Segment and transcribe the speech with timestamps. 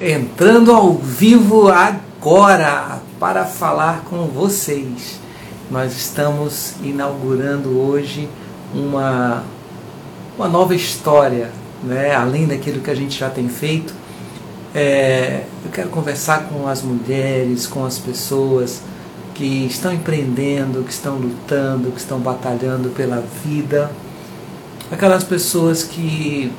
[0.00, 5.18] entrando ao vivo agora para falar com vocês.
[5.70, 8.28] Nós estamos inaugurando hoje
[8.74, 9.42] uma,
[10.36, 11.50] uma nova história,
[11.82, 12.14] né?
[12.14, 13.94] além daquilo que a gente já tem feito.
[14.74, 18.82] É, eu quero conversar com as mulheres, com as pessoas
[19.34, 23.90] que estão empreendendo, que estão lutando, que estão batalhando pela vida,
[24.90, 26.52] aquelas pessoas que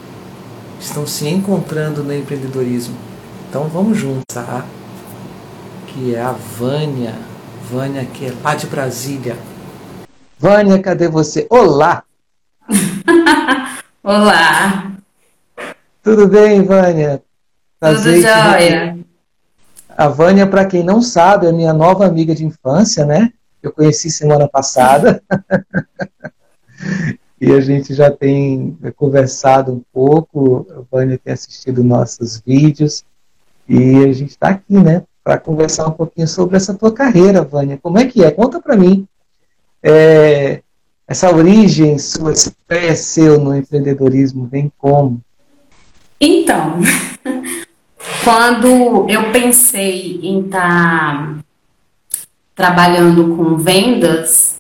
[0.80, 3.07] estão se encontrando no empreendedorismo
[3.50, 4.66] então vamos juntos, tá?
[5.88, 7.16] Que é a Vânia.
[7.70, 9.38] Vânia, que é lá de Brasília.
[10.38, 11.48] Vânia, cadê você?
[11.50, 12.04] Olá!
[14.04, 14.92] Olá!
[16.04, 17.22] Tudo bem, Vânia?
[17.80, 19.00] Prazer Tudo jóia!
[19.98, 23.32] A Vânia, para quem não sabe, é minha nova amiga de infância, né?
[23.64, 25.24] Eu conheci semana passada.
[27.40, 30.68] e a gente já tem conversado um pouco.
[30.70, 33.04] A Vânia tem assistido nossos vídeos.
[33.68, 37.78] E a gente está aqui, né, para conversar um pouquinho sobre essa tua carreira, Vânia.
[37.82, 38.32] Como é que é?
[38.32, 39.06] Conta para mim.
[39.84, 40.62] É,
[41.08, 45.22] essa origem sua, esse pé seu no empreendedorismo, vem como?
[46.20, 46.80] Então,
[48.24, 51.40] quando eu pensei em estar tá
[52.56, 54.60] trabalhando com vendas,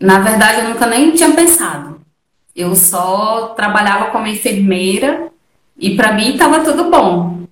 [0.00, 2.00] na verdade eu nunca nem tinha pensado.
[2.56, 5.30] Eu só trabalhava como enfermeira
[5.78, 7.44] e para mim estava tudo bom.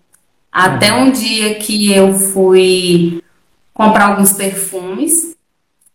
[0.51, 3.23] Até um dia que eu fui
[3.73, 5.37] comprar alguns perfumes.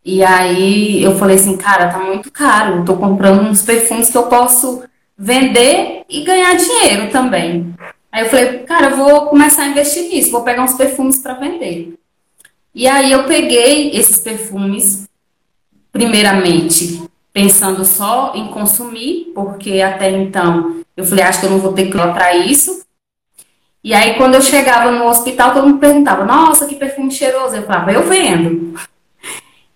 [0.03, 2.77] E aí eu falei assim, cara, tá muito caro.
[2.77, 4.83] Eu tô comprando uns perfumes que eu posso
[5.17, 7.75] vender e ganhar dinheiro também.
[8.11, 11.33] Aí eu falei, cara, eu vou começar a investir nisso, vou pegar uns perfumes para
[11.33, 11.97] vender.
[12.73, 15.07] E aí eu peguei esses perfumes,
[15.91, 21.73] primeiramente pensando só em consumir, porque até então eu falei, acho que eu não vou
[21.73, 22.85] ter que para isso.
[23.83, 27.55] E aí, quando eu chegava no hospital, todo mundo perguntava: Nossa, que perfume cheiroso.
[27.55, 28.79] Eu falava: Eu vendo.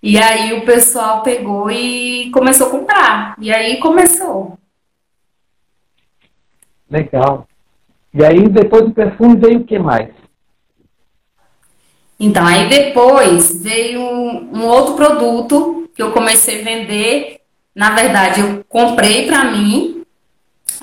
[0.02, 3.36] E aí, o pessoal pegou e começou a comprar.
[3.40, 4.60] E aí, começou.
[6.88, 7.48] Legal.
[8.14, 10.10] E aí, depois do perfume, veio o que mais?
[12.20, 17.42] Então, aí depois veio um, um outro produto que eu comecei a vender.
[17.76, 20.04] Na verdade, eu comprei para mim.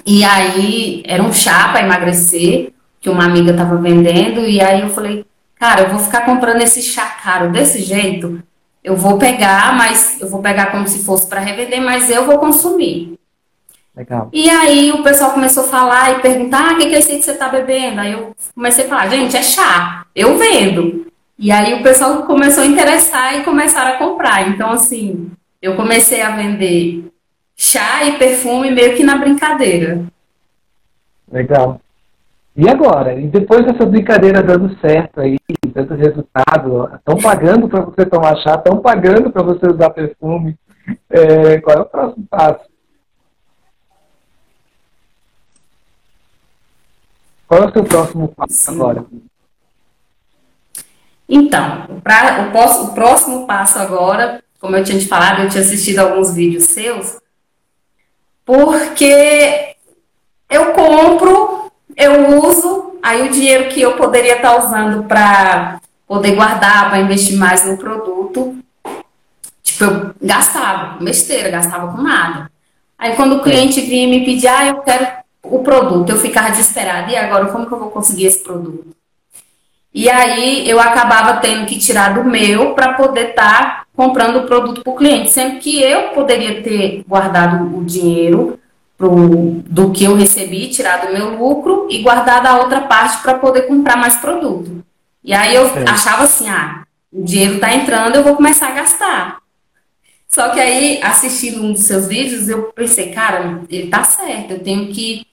[0.04, 2.72] E aí, era um chá para emagrecer
[3.02, 5.26] que uma amiga estava vendendo, e aí eu falei,
[5.56, 8.40] cara, eu vou ficar comprando esse chá caro desse jeito,
[8.82, 12.38] eu vou pegar, mas eu vou pegar como se fosse para revender, mas eu vou
[12.38, 13.18] consumir.
[13.94, 14.30] Legal.
[14.32, 17.16] E aí o pessoal começou a falar e perguntar, ah, o que, que é esse
[17.16, 18.00] que você está bebendo?
[18.00, 21.06] Aí eu comecei a falar, gente, é chá, eu vendo.
[21.38, 24.48] E aí o pessoal começou a interessar e começaram a comprar.
[24.48, 25.30] Então, assim,
[25.62, 27.12] eu comecei a vender
[27.54, 30.04] chá e perfume meio que na brincadeira.
[31.30, 31.80] Legal.
[32.54, 33.14] E agora?
[33.14, 38.56] E depois dessa brincadeira dando certo aí, dando resultado, estão pagando para você tomar chá,
[38.56, 40.58] estão pagando para você usar perfume.
[41.08, 42.72] É, qual é o próximo passo?
[47.46, 48.74] Qual é o seu próximo passo Sim.
[48.74, 49.06] agora?
[51.28, 55.98] Então, pra, o, o próximo passo agora, como eu tinha te falado, eu tinha assistido
[55.98, 57.18] alguns vídeos seus,
[58.46, 59.74] porque
[60.48, 66.90] eu compro eu uso, aí o dinheiro que eu poderia estar usando para poder guardar,
[66.90, 68.56] para investir mais no produto,
[69.62, 72.50] tipo, eu gastava besteira, gastava com nada.
[72.98, 75.06] Aí quando o cliente vinha me pedir, ah, eu quero
[75.42, 78.86] o produto, eu ficava desesperada, e agora como que eu vou conseguir esse produto?
[79.92, 84.46] E aí eu acabava tendo que tirar do meu para poder estar tá comprando o
[84.46, 88.58] produto para o cliente, sendo que eu poderia ter guardado o dinheiro
[88.96, 93.34] pro, do que eu recebi, tirar do meu lucro e guardar da outra parte para
[93.34, 94.82] poder comprar mais produto.
[95.22, 95.84] E aí eu é.
[95.88, 99.42] achava assim, ah, o dinheiro está entrando, eu vou começar a gastar.
[100.26, 104.60] Só que aí, assistindo um dos seus vídeos, eu pensei, cara, ele tá certo, eu
[104.60, 105.26] tenho que,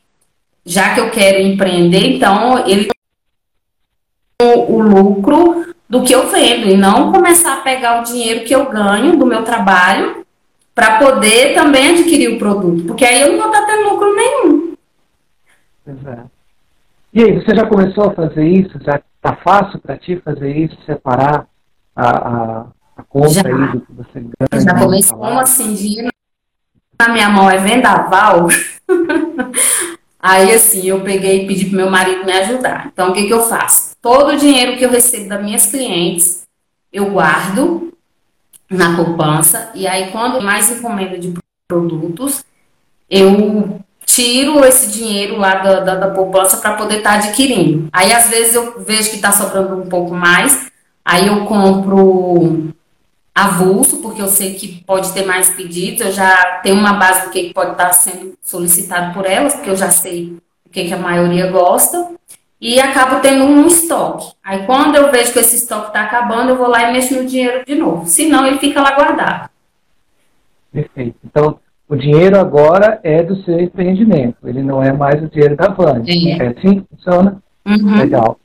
[0.65, 2.89] já que eu quero empreender, então ele
[4.41, 8.53] o, o lucro do que eu vendo e não começar a pegar o dinheiro que
[8.53, 10.25] eu ganho do meu trabalho
[10.75, 14.73] para poder também adquirir o produto, porque aí eu não vou estar tendo lucro nenhum.
[15.85, 16.31] Exato.
[17.11, 18.79] E aí, você já começou a fazer isso?
[18.81, 21.47] Já está fácil para ti fazer isso, separar
[21.95, 22.65] a, a,
[22.97, 23.47] a conta já.
[23.47, 24.63] aí do que você ganha?
[24.63, 26.09] Já comecei como assim, dinheiro
[26.99, 28.47] na minha mão é vendaval.
[30.19, 32.89] aí assim, eu peguei e pedi para meu marido me ajudar.
[32.91, 33.95] Então, o que, que eu faço?
[34.01, 36.43] Todo o dinheiro que eu recebo das minhas clientes,
[36.91, 37.93] eu guardo
[38.69, 39.71] na poupança.
[39.73, 41.33] E aí, quando mais encomenda de
[41.67, 42.43] produtos,
[43.09, 47.87] eu tiro esse dinheiro lá da, da, da poupança para poder estar tá adquirindo.
[47.91, 50.71] Aí, às vezes, eu vejo que está sobrando um pouco mais,
[51.03, 52.73] aí eu compro
[53.43, 57.31] avulso, porque eu sei que pode ter mais pedidos, eu já tenho uma base do
[57.31, 60.97] que pode estar sendo solicitado por elas, porque eu já sei o que, que a
[60.97, 62.11] maioria gosta,
[62.61, 64.33] e acabo tendo um estoque.
[64.43, 67.25] Aí quando eu vejo que esse estoque está acabando, eu vou lá e mexo no
[67.25, 69.49] dinheiro de novo, senão ele fica lá guardado.
[70.71, 71.15] Perfeito.
[71.25, 75.69] Então, o dinheiro agora é do seu empreendimento, ele não é mais o dinheiro da
[75.69, 76.03] Vânia.
[76.07, 77.41] É, é assim que funciona?
[77.65, 77.97] Uhum.
[77.97, 78.39] Legal.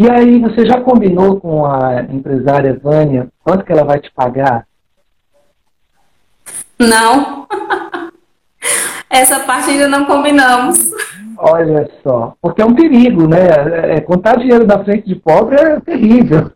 [0.00, 4.66] E aí, você já combinou com a empresária Vânia quanto que ela vai te pagar?
[6.78, 7.46] Não.
[9.10, 10.90] Essa parte ainda não combinamos.
[11.36, 13.96] Olha só, porque é um perigo, né?
[13.96, 16.50] É, contar dinheiro na frente de pobre é terrível.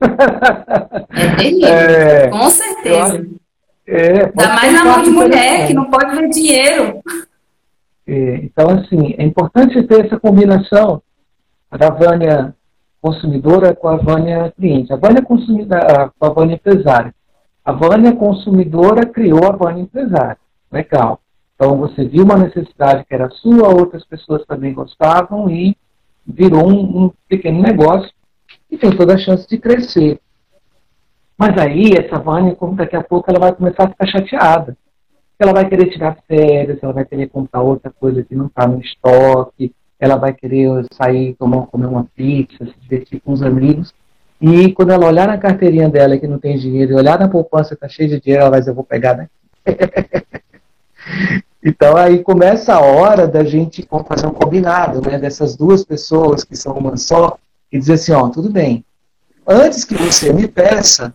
[1.11, 3.27] É terrível, é, com certeza.
[3.87, 7.03] É, Ainda mais na mão de mulher, que não pode ver dinheiro.
[8.07, 11.03] É, então, assim, é importante ter essa combinação
[11.71, 12.55] da Vânia
[13.05, 14.91] consumidora com a Vânia cliente.
[14.91, 17.15] A Vânia consumidora, com a Vânia empresária.
[17.63, 20.39] A Vânia consumidora criou a Vânia empresária.
[20.73, 21.21] Legal.
[21.55, 25.77] Então você viu uma necessidade que era sua, outras pessoas também gostavam e
[26.27, 28.11] virou um, um pequeno negócio
[28.71, 30.19] e tem toda a chance de crescer.
[31.37, 34.75] Mas aí essa Vânia, como daqui a pouco ela vai começar a ficar chateada.
[35.39, 38.81] Ela vai querer tirar férias, ela vai querer comprar outra coisa que não está no
[38.81, 43.95] estoque, ela vai querer sair, tomar, comer uma pizza, se divertir com os amigos.
[44.41, 47.71] E quando ela olhar na carteirinha dela que não tem dinheiro, e olhar na poupança
[47.71, 49.31] que está cheia de dinheiro, ela vai dizer, eu vou pegar daqui.
[51.65, 55.19] então aí começa a hora da gente fazer um combinado, né?
[55.19, 57.39] Dessas duas pessoas que são uma só,
[57.73, 58.85] e dizer assim, ó, tudo bem.
[59.47, 61.15] Antes que você me peça,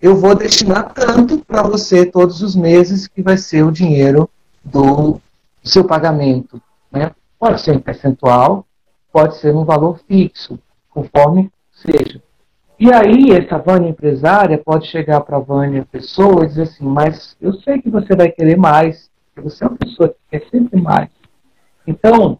[0.00, 4.28] eu vou destinar tanto para você todos os meses que vai ser o dinheiro
[4.64, 5.20] do,
[5.62, 6.60] do seu pagamento.
[6.90, 7.10] Né?
[7.38, 8.66] Pode ser em percentual,
[9.12, 10.58] pode ser um valor fixo,
[10.90, 12.22] conforme seja.
[12.78, 17.34] E aí, essa Vânia empresária pode chegar para a Vânia pessoa e dizer assim, mas
[17.40, 20.80] eu sei que você vai querer mais, porque você é uma pessoa que quer sempre
[20.80, 21.08] mais.
[21.86, 22.38] Então,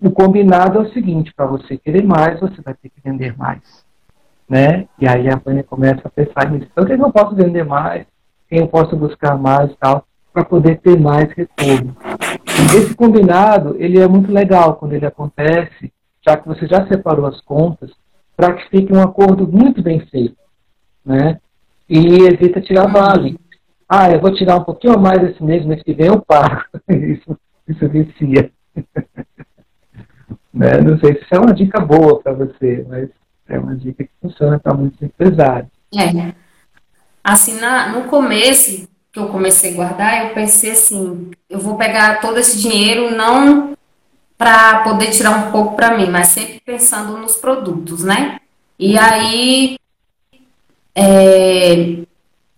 [0.00, 3.84] o combinado é o seguinte, para você querer mais, você vai ter que vender mais.
[4.48, 4.86] Né?
[4.98, 6.68] E aí a Vânia começa a pensar nisso.
[6.72, 8.06] Então, quem eu posso vender mais?
[8.48, 10.06] Quem eu posso buscar mais e tal?
[10.34, 11.96] Para poder ter mais retorno.
[12.76, 15.92] Esse combinado, ele é muito legal quando ele acontece,
[16.26, 17.92] já que você já separou as contas,
[18.36, 20.36] para que fique um acordo muito bem feito,
[21.06, 21.38] né?
[21.88, 23.38] E evita tirar vale.
[23.88, 26.64] Ah, eu vou tirar um pouquinho a mais esse mês, mês que vem eu pago.
[26.90, 27.38] Isso,
[27.68, 28.50] isso vicia.
[30.52, 30.80] né?
[30.80, 33.08] Não sei se é uma dica boa para você, mas
[33.48, 35.70] é uma dica que funciona para muitos empresários.
[35.94, 36.34] É.
[37.22, 42.20] Assim, na, no começo, que eu comecei a guardar, eu pensei assim, eu vou pegar
[42.20, 43.76] todo esse dinheiro não
[44.36, 48.40] para poder tirar um pouco para mim, mas sempre pensando nos produtos, né?
[48.76, 49.78] E aí,
[50.96, 51.98] é,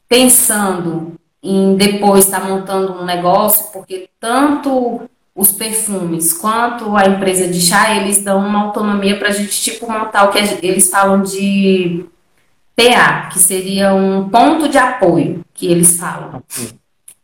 [0.08, 1.12] pensando
[1.42, 5.02] em depois estar tá montando um negócio, porque tanto
[5.34, 9.92] os perfumes quanto a empresa de chá, eles dão uma autonomia para a gente, tipo,
[9.92, 12.06] montar o que eles falam de
[12.76, 16.42] PA, que seria um ponto de apoio, que eles falam.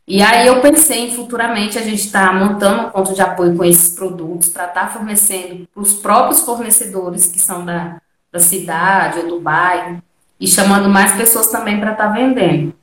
[0.07, 3.55] E aí eu pensei em futuramente a gente estar tá montando um ponto de apoio
[3.55, 8.01] com esses produtos para estar tá fornecendo para os próprios fornecedores que são da,
[8.31, 10.01] da cidade ou do bairro
[10.39, 12.73] e chamando mais pessoas também para estar tá vendendo.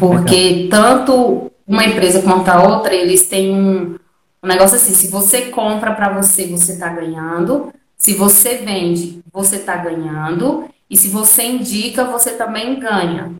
[0.00, 3.98] Porque tanto uma empresa quanto a outra, eles têm um,
[4.42, 7.72] um negócio assim, se você compra para você, você está ganhando.
[7.96, 10.68] Se você vende, você está ganhando.
[10.92, 13.32] E se você indica, você também ganha.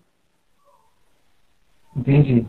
[1.94, 2.46] Entendi.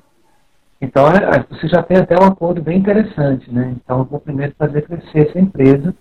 [0.80, 3.76] Então, é, é, você já tem até um acordo bem interessante, né?
[3.76, 5.94] Então, eu vou primeiro fazer crescer essa empresa.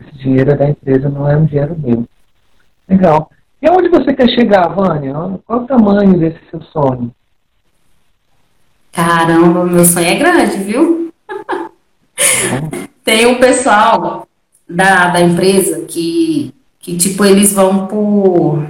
[0.00, 2.04] Esse dinheiro é da empresa, não é um dinheiro meu.
[2.88, 3.30] Legal.
[3.62, 5.14] E aonde você quer chegar, Vânia?
[5.46, 7.14] Qual o tamanho desse seu sonho?
[8.90, 11.14] Caramba, meu sonho é grande, viu?
[13.04, 14.26] Tem um pessoal
[14.68, 16.57] da, da empresa que
[16.88, 18.66] que tipo eles vão por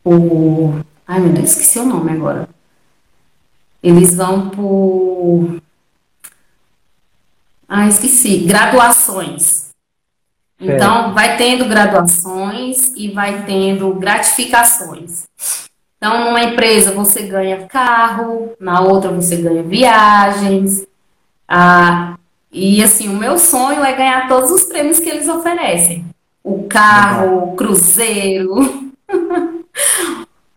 [0.00, 2.48] por ai meu Deus esqueci o nome agora.
[3.82, 5.60] Eles vão por
[7.68, 9.70] ah esqueci graduações.
[10.60, 15.24] Então vai tendo graduações e vai tendo gratificações.
[15.96, 20.86] Então numa empresa você ganha carro na outra você ganha viagens
[21.48, 22.16] ah,
[22.52, 26.11] e assim o meu sonho é ganhar todos os prêmios que eles oferecem
[26.44, 28.92] o carro, o cruzeiro,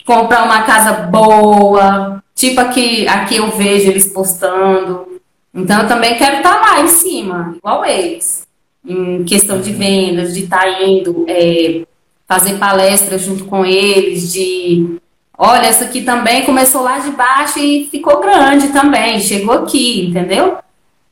[0.05, 5.19] comprar uma casa boa, tipo aqui, aqui eu vejo eles postando,
[5.53, 8.45] Então eu também quero estar lá em cima, igual eles.
[8.85, 11.83] Em questão de vendas, de estar tá indo é,
[12.27, 14.99] fazer palestras junto com eles, de
[15.37, 20.57] olha, essa aqui também começou lá de baixo e ficou grande também, chegou aqui, entendeu?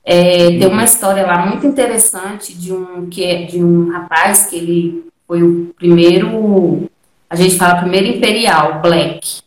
[0.06, 4.58] É, tem uma história lá muito interessante de um que é de um rapaz que
[4.58, 6.90] ele foi o primeiro,
[7.30, 9.42] a gente fala primeiro imperial, black.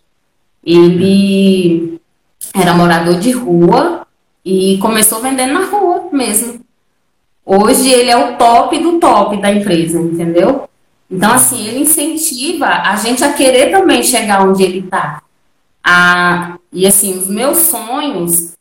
[0.65, 2.01] Ele
[2.55, 4.07] era morador de rua
[4.45, 6.61] e começou vendendo na rua mesmo.
[7.45, 10.69] Hoje ele é o top do top da empresa, entendeu?
[11.09, 15.23] Então, assim, ele incentiva a gente a querer também chegar onde ele está.
[16.73, 18.56] e, assim, os meus sonhos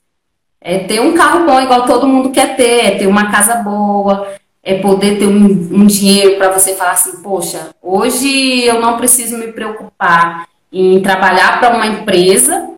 [0.67, 4.33] é ter um carro bom, igual todo mundo quer ter, é ter uma casa boa,
[4.63, 9.37] é poder ter um, um dinheiro para você falar assim, poxa, hoje eu não preciso
[9.37, 12.71] me preocupar em trabalhar para uma empresa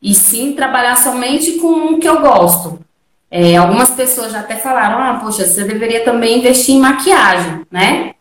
[0.00, 2.78] e sim trabalhar somente com o que eu gosto.
[3.28, 8.14] É, algumas pessoas já até falaram, ah, poxa, você deveria também investir em maquiagem, né?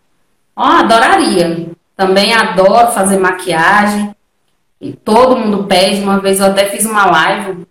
[0.56, 1.70] Ó, oh, adoraria.
[1.96, 4.16] Também adoro fazer maquiagem.
[4.82, 6.02] E todo mundo pede.
[6.02, 7.68] Uma vez eu até fiz uma live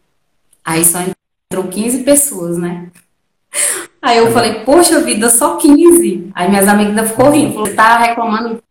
[0.68, 2.88] Aí só entrou 15 pessoas, né?
[4.02, 6.30] Aí eu falei, poxa vida, só 15.
[6.34, 8.62] Aí minhas amigas ainda ficou rindo, falou, tá reclamando.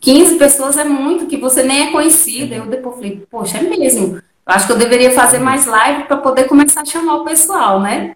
[0.00, 2.54] 15 pessoas é muito, que você nem é conhecida.
[2.54, 4.14] Eu depois falei, poxa, é mesmo.
[4.14, 7.80] Eu acho que eu deveria fazer mais live para poder começar a chamar o pessoal,
[7.80, 8.14] né?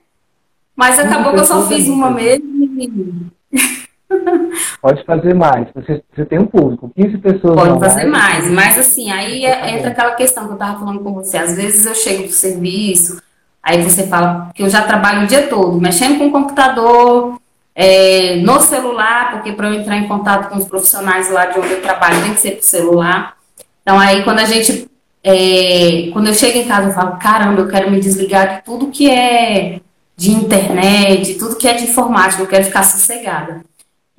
[0.77, 3.29] Mas acabou que eu só fiz uma mesmo.
[4.83, 5.69] Pode fazer mais.
[5.75, 7.55] Você, você tem um público, 15 pessoas.
[7.55, 8.45] Pode fazer mais.
[8.45, 8.51] mais.
[8.51, 11.39] Mas assim, aí é, entra aquela questão que eu estava falando com você.
[11.39, 13.23] Às vezes eu chego do serviço,
[13.63, 17.41] aí você fala que eu já trabalho o dia todo, mexendo com o computador,
[17.75, 21.73] é, no celular, porque para eu entrar em contato com os profissionais lá de onde
[21.73, 23.37] eu trabalho tem que ser por celular.
[23.83, 24.89] Então aí quando a gente.
[25.23, 28.87] É, quando eu chego em casa, eu falo, caramba, eu quero me desligar de tudo
[28.87, 29.79] que é
[30.17, 33.63] de internet, tudo que é de informática, eu quero ficar sossegada.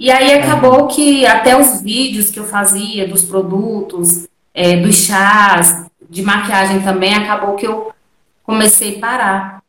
[0.01, 5.85] E aí acabou que até os vídeos que eu fazia dos produtos, é, dos chás,
[6.09, 7.91] de maquiagem também, acabou que eu
[8.41, 9.63] comecei a parar.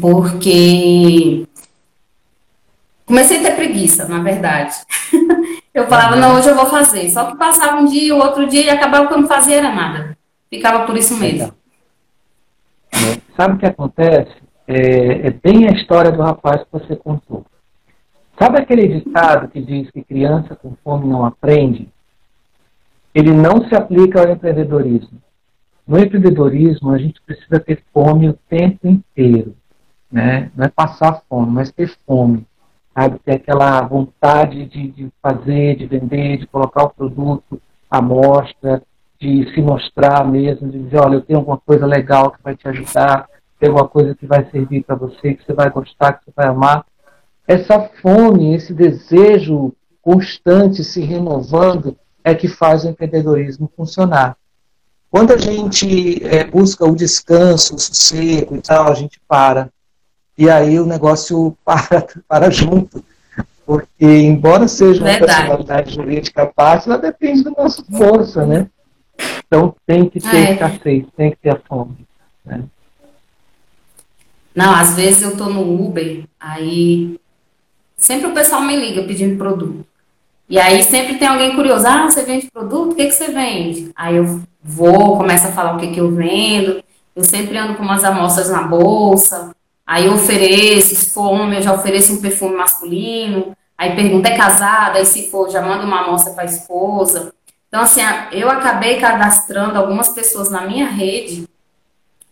[0.00, 1.46] Porque
[3.04, 4.74] comecei a ter preguiça, na verdade.
[5.74, 7.10] eu falava, não, hoje eu vou fazer.
[7.10, 9.74] Só que passava um dia, o outro dia, e acabava que eu não fazia era
[9.74, 10.16] nada.
[10.48, 11.52] Ficava por isso mesmo.
[13.36, 14.32] Sabe o que acontece?
[14.66, 17.44] É, é bem a história do rapaz que você contou.
[18.40, 21.90] Sabe aquele ditado que diz que criança com fome não aprende?
[23.14, 25.20] Ele não se aplica ao empreendedorismo.
[25.86, 29.54] No empreendedorismo, a gente precisa ter fome o tempo inteiro.
[30.10, 30.50] Né?
[30.56, 32.46] Não é passar fome, mas ter fome.
[32.94, 33.18] Sabe?
[33.18, 38.82] Ter aquela vontade de, de fazer, de vender, de colocar o produto à mostra,
[39.20, 42.66] de se mostrar mesmo, de dizer, olha, eu tenho alguma coisa legal que vai te
[42.66, 43.28] ajudar,
[43.58, 46.46] tem alguma coisa que vai servir para você, que você vai gostar, que você vai
[46.46, 46.86] amar
[47.50, 54.36] essa fome, esse desejo constante se renovando é que faz o empreendedorismo funcionar.
[55.10, 59.68] Quando a gente é, busca o descanso, o sossego e tal, a gente para.
[60.38, 63.04] E aí o negócio para, para junto.
[63.66, 65.34] Porque, embora seja uma Verdade.
[65.34, 68.68] personalidade jurídica fácil, ela depende da nossa força, né?
[69.44, 70.52] Então tem que ter é.
[70.52, 72.06] escassez, tem que ter a fome.
[72.44, 72.62] Né?
[74.54, 77.18] Não, às vezes eu tô no Uber, aí
[78.00, 79.84] Sempre o pessoal me liga pedindo produto.
[80.48, 82.92] E aí sempre tem alguém curioso, ah, você vende produto?
[82.92, 83.92] O que, que você vende?
[83.94, 86.82] Aí eu vou, começo a falar o que, que eu vendo.
[87.14, 89.54] Eu sempre ando com umas amostras na bolsa.
[89.86, 93.54] Aí eu ofereço, se for homem, eu já ofereço um perfume masculino.
[93.76, 94.98] Aí pergunta, é casada?
[94.98, 97.34] Aí se for, já manda uma amostra para a esposa.
[97.68, 98.00] Então, assim,
[98.32, 101.46] eu acabei cadastrando algumas pessoas na minha rede,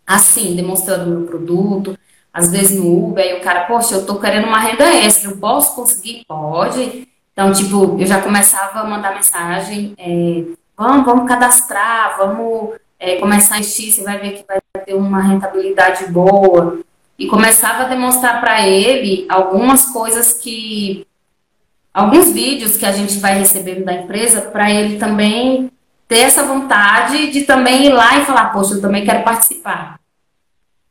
[0.07, 1.97] assim, demonstrando meu produto
[2.33, 5.37] às vezes no Uber, aí o cara, poxa, eu tô querendo uma renda extra, eu
[5.37, 6.25] posso conseguir?
[6.27, 7.09] Pode.
[7.33, 10.45] Então, tipo, eu já começava a mandar mensagem, é,
[10.77, 15.21] vamos, vamos cadastrar, vamos é, começar a investir, você vai ver que vai ter uma
[15.21, 16.81] rentabilidade boa.
[17.19, 21.07] E começava a demonstrar para ele algumas coisas que.
[21.93, 25.71] alguns vídeos que a gente vai recebendo da empresa, para ele também
[26.07, 29.99] ter essa vontade de também ir lá e falar, poxa, eu também quero participar.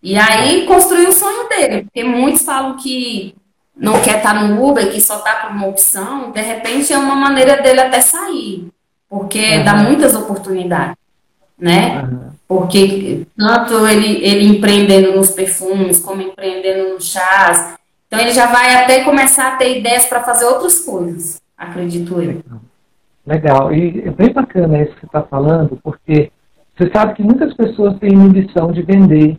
[0.01, 3.35] E aí construiu o sonho dele, porque muitos falam que
[3.75, 7.15] não quer estar no Uber, que só está por uma opção, de repente é uma
[7.15, 8.67] maneira dele até sair,
[9.09, 9.63] porque uhum.
[9.63, 10.95] dá muitas oportunidades,
[11.57, 12.01] né?
[12.01, 12.29] Uhum.
[12.47, 17.75] Porque tanto ele, ele empreendendo nos perfumes, como empreendendo nos chás,
[18.07, 22.41] então ele já vai até começar a ter ideias para fazer outras coisas, acredito eu.
[23.25, 26.31] Legal, e é bem bacana isso que você está falando, porque
[26.77, 29.37] você sabe que muitas pessoas têm inibição de vender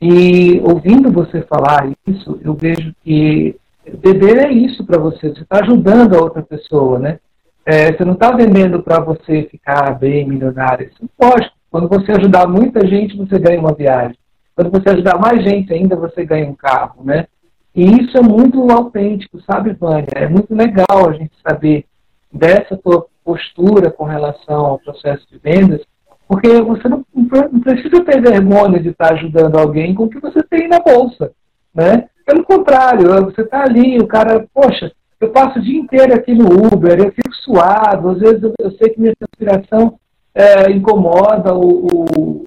[0.00, 3.54] E ouvindo você falar isso, eu vejo que
[3.98, 5.28] beber é isso para você.
[5.28, 7.18] Você está ajudando a outra pessoa, né?
[7.66, 10.88] É, você não está vendendo para você ficar bem milionário.
[10.88, 11.50] Isso pode.
[11.70, 14.16] Quando você ajudar muita gente, você ganha uma viagem.
[14.56, 17.26] Quando você ajudar mais gente ainda, você ganha um carro, né?
[17.74, 20.08] E isso é muito autêntico, sabe, Vânia?
[20.16, 21.84] É muito legal a gente saber
[22.32, 25.82] dessa tua postura com relação ao processo de vendas,
[26.30, 30.40] porque você não, não precisa ter vergonha de estar ajudando alguém com o que você
[30.44, 31.32] tem na bolsa,
[31.74, 32.08] né?
[32.24, 36.46] Pelo contrário, você está ali, o cara, poxa, eu passo o dia inteiro aqui no
[36.72, 39.98] Uber, eu fico suado, às vezes eu, eu sei que minha respiração
[40.32, 42.46] é, incomoda o, o,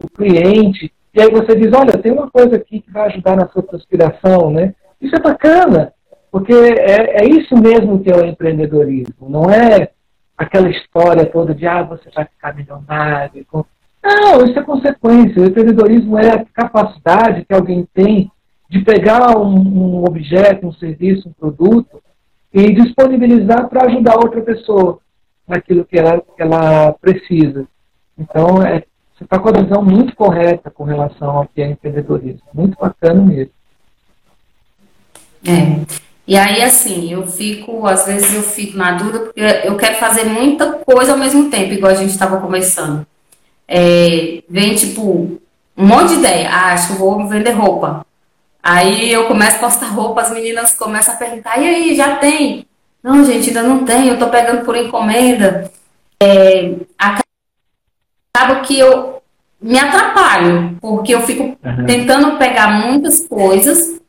[0.00, 3.48] o cliente, e aí você diz, olha, tem uma coisa aqui que vai ajudar na
[3.48, 4.76] sua transpiração, né?
[5.00, 5.92] Isso é bacana,
[6.30, 9.90] porque é, é isso mesmo que é o empreendedorismo, não é
[10.42, 13.46] aquela história toda de, ah, você vai ficar milionário.
[14.02, 15.40] Não, isso é consequência.
[15.40, 18.30] O empreendedorismo é a capacidade que alguém tem
[18.68, 22.02] de pegar um, um objeto, um serviço, um produto
[22.52, 24.98] e disponibilizar para ajudar outra pessoa
[25.46, 27.66] naquilo que ela, que ela precisa.
[28.18, 28.84] Então, é,
[29.14, 32.42] você está com a visão muito correta com relação ao que é empreendedorismo.
[32.52, 33.52] Muito bacana mesmo.
[35.46, 36.11] É.
[36.26, 40.24] E aí, assim, eu fico, às vezes eu fico na dúvida, porque eu quero fazer
[40.24, 43.06] muita coisa ao mesmo tempo, igual a gente estava conversando.
[43.66, 45.40] É, vem, tipo,
[45.76, 46.48] um monte de ideia.
[46.50, 48.06] Ah, acho que vou vender roupa.
[48.62, 52.66] Aí eu começo a postar roupa, as meninas começam a perguntar, e aí, já tem?
[53.02, 55.70] Não, gente, ainda não tem, eu tô pegando por encomenda.
[56.22, 59.20] É, acaba que eu
[59.60, 61.86] me atrapalho, porque eu fico uhum.
[61.86, 64.00] tentando pegar muitas coisas,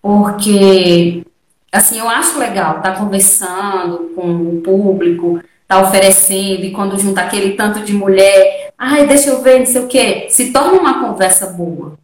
[0.00, 1.24] porque,
[1.72, 6.98] assim, eu acho legal estar tá conversando com o público, estar tá oferecendo, e quando
[6.98, 10.80] junta aquele tanto de mulher, ai, deixa eu ver, não sei o quê, se torna
[10.80, 11.98] uma conversa boa.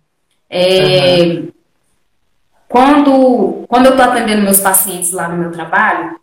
[0.48, 1.48] É, uhum.
[2.68, 6.18] Quando, quando eu estou atendendo meus pacientes lá no meu trabalho,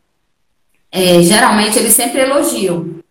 [0.92, 3.02] é, geralmente eles sempre elogiam.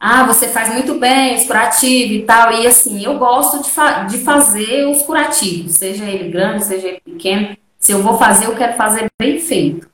[0.00, 2.52] Ah, você faz muito bem os curativos e tal.
[2.52, 7.00] E assim, eu gosto de, fa de fazer os curativos, seja ele grande, seja ele
[7.04, 7.56] pequeno.
[7.78, 9.88] Se eu vou fazer, eu quero fazer bem feito.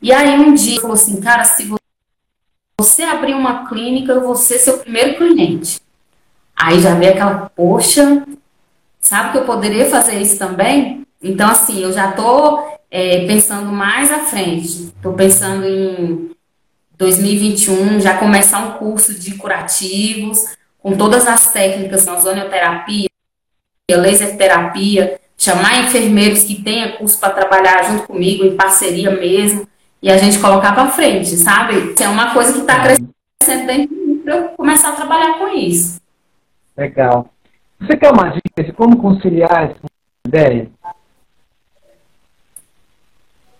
[0.00, 1.68] E aí um dia falou assim, cara, se
[2.78, 5.80] você abrir uma clínica, eu vou ser seu primeiro cliente.
[6.54, 8.24] Aí já veio aquela, poxa,
[9.00, 11.06] sabe que eu poderia fazer isso também?
[11.22, 14.66] Então, assim, eu já estou é, pensando mais à frente.
[14.66, 16.30] Estou pensando em
[16.96, 20.44] 2021 já começar um curso de curativos,
[20.78, 23.08] com todas as técnicas, ozonioterapia,
[23.90, 29.66] laser terapia, chamar enfermeiros que tenham curso para trabalhar junto comigo, em parceria mesmo,
[30.02, 31.94] e a gente colocar para frente, sabe?
[31.98, 35.48] É uma coisa que está crescendo dentro de mim para eu começar a trabalhar com
[35.48, 36.00] isso.
[36.76, 37.30] Legal.
[37.80, 39.80] Você quer uma dica de como conciliar essa
[40.26, 40.68] ideia?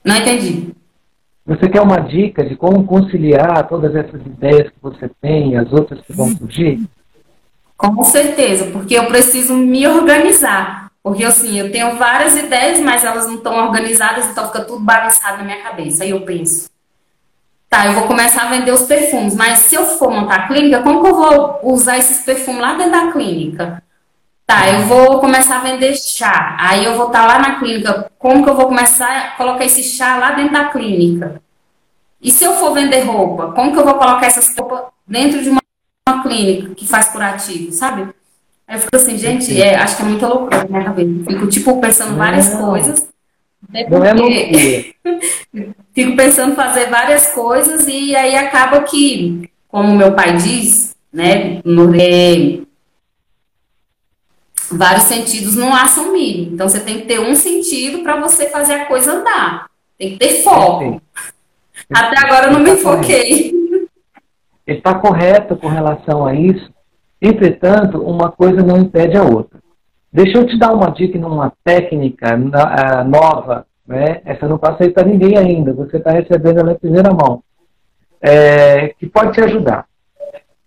[0.05, 0.75] Não entendi.
[1.47, 5.73] Você quer uma dica de como conciliar todas essas ideias que você tem e as
[5.73, 6.81] outras que vão surgir?
[7.77, 10.88] Com certeza, porque eu preciso me organizar.
[11.09, 15.39] Porque assim, eu tenho várias ideias, mas elas não estão organizadas, então fica tudo bagunçado
[15.39, 16.05] na minha cabeça.
[16.05, 16.69] Aí eu penso,
[17.69, 20.83] tá, eu vou começar a vender os perfumes, mas se eu for montar a clínica,
[20.83, 23.83] como que eu vou usar esses perfumes lá dentro da clínica?
[24.47, 26.57] Tá, eu vou começar a vender chá.
[26.59, 28.11] Aí eu vou estar tá lá na clínica.
[28.19, 31.41] Como que eu vou começar a colocar esse chá lá dentro da clínica?
[32.21, 35.51] E se eu for vender roupa, como que eu vou colocar essas roupas dentro de
[35.51, 35.61] uma,
[36.09, 38.13] uma clínica que faz curativo, sabe?
[38.69, 41.25] Aí eu fico assim, gente, é, acho que é muita loucura na minha cabeça.
[41.27, 42.67] Fico, tipo, pensando várias não.
[42.67, 43.09] coisas.
[43.91, 45.75] Não é loucura.
[45.95, 51.95] fico pensando fazer várias coisas e aí acaba que, como meu pai diz, né, no,
[51.95, 52.61] é,
[54.71, 56.53] vários sentidos não assam milho.
[56.53, 59.71] Então você tem que ter um sentido para você fazer a coisa andar.
[59.97, 61.01] Tem que ter foco.
[61.91, 63.55] Até agora eu não me tá foquei.
[64.67, 66.71] Está correto com relação a isso.
[67.21, 69.59] Entretanto, uma coisa não impede a outra.
[70.13, 72.37] Deixa eu te dar uma dica numa técnica
[73.07, 73.67] nova.
[73.87, 74.21] Né?
[74.25, 75.73] Essa eu não passei para ninguém ainda.
[75.73, 77.43] Você está recebendo ela em primeira mão.
[78.21, 79.87] É, que pode te ajudar.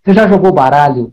[0.02, 1.12] Você já jogou baralho?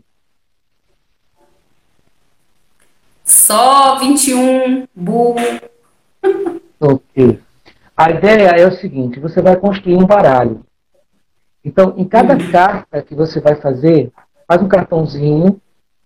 [3.24, 5.36] Só 21, burro.
[6.82, 7.38] Ok.
[7.94, 10.64] A ideia é o seguinte: você vai construir um baralho.
[11.62, 12.50] Então, em cada uhum.
[12.50, 14.10] carta que você vai fazer,
[14.50, 15.60] faz um cartãozinho,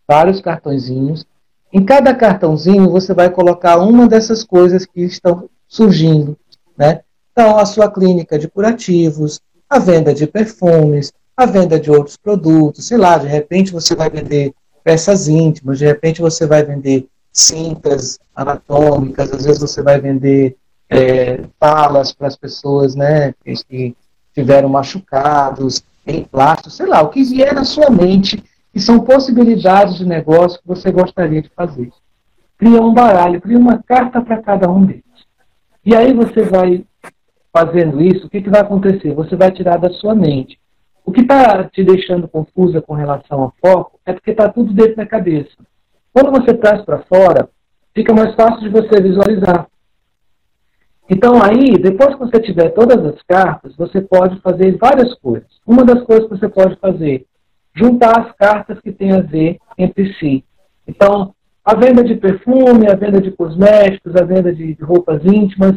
[0.06, 1.24] vários cartõezinhos.
[1.72, 6.36] Em cada cartãozinho, você vai colocar uma dessas coisas que estão surgindo.
[6.76, 7.00] Né?
[7.32, 12.86] Então, a sua clínica de curativos, a venda de perfumes, a venda de outros produtos,
[12.86, 14.52] sei lá, de repente você vai vender
[14.84, 20.54] peças íntimas, de repente você vai vender cintas anatômicas, às vezes você vai vender
[20.90, 23.96] é, para as pessoas né, que
[24.34, 30.04] tiveram machucados, emplastros, sei lá, o que vier na sua mente, que são possibilidades de
[30.04, 31.90] negócio que você gostaria de fazer.
[32.58, 35.02] Cria um baralho, cria uma carta para cada um deles.
[35.84, 36.84] E aí você vai
[37.52, 39.14] fazendo isso, o que, que vai acontecer?
[39.14, 40.58] Você vai tirar da sua mente.
[41.04, 44.96] O que está te deixando confusa com relação ao foco é porque está tudo dentro
[44.96, 45.52] da cabeça.
[46.12, 47.48] Quando você traz para fora,
[47.94, 49.68] fica mais fácil de você visualizar.
[51.08, 55.48] Então aí, depois que você tiver todas as cartas, você pode fazer várias coisas.
[55.66, 57.26] Uma das coisas que você pode fazer,
[57.74, 60.44] juntar as cartas que têm a ver entre si.
[60.86, 65.76] Então, a venda de perfume, a venda de cosméticos, a venda de roupas íntimas,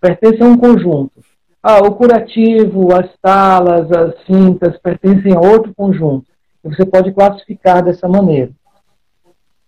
[0.00, 1.20] pertencem a um conjunto.
[1.62, 6.26] Ah, o curativo, as talas, as cintas pertencem a outro conjunto.
[6.62, 8.50] Você pode classificar dessa maneira.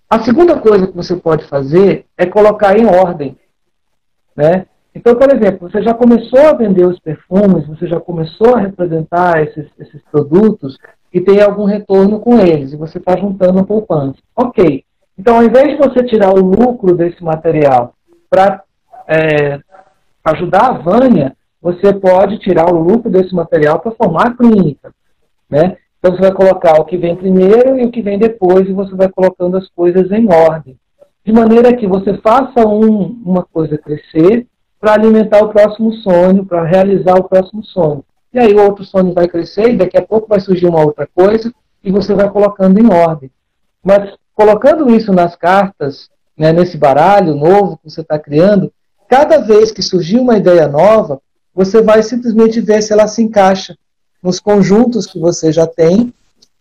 [0.09, 3.39] A segunda coisa que você pode fazer é colocar em ordem.
[4.37, 4.67] Né?
[4.97, 9.43] Então, por exemplo, você já começou a vender os perfumes, você já começou a representar
[9.43, 10.79] esses, esses produtos
[11.13, 14.17] e tem algum retorno com eles, e você está juntando a poupança.
[14.35, 14.83] Ok.
[15.19, 17.93] Então, ao invés de você tirar o lucro desse material
[18.31, 18.63] para
[19.07, 19.61] é,
[20.25, 24.95] ajudar a Vânia, você pode tirar o lucro desse material para formar a clínica.
[25.49, 25.77] Né?
[25.99, 28.95] Então você vai colocar o que vem primeiro e o que vem depois, e você
[28.95, 30.79] vai colocando as coisas em ordem.
[31.23, 34.47] De maneira que você faça um, uma coisa crescer
[34.87, 38.05] para alimentar o próximo sonho, para realizar o próximo sonho.
[38.33, 41.09] E aí o outro sonho vai crescer e daqui a pouco vai surgir uma outra
[41.13, 43.29] coisa e você vai colocando em ordem.
[43.83, 48.73] Mas colocando isso nas cartas, né, nesse baralho novo que você está criando,
[49.09, 51.21] cada vez que surgir uma ideia nova,
[51.53, 53.77] você vai simplesmente ver se ela se encaixa
[54.23, 56.15] nos conjuntos que você já tem,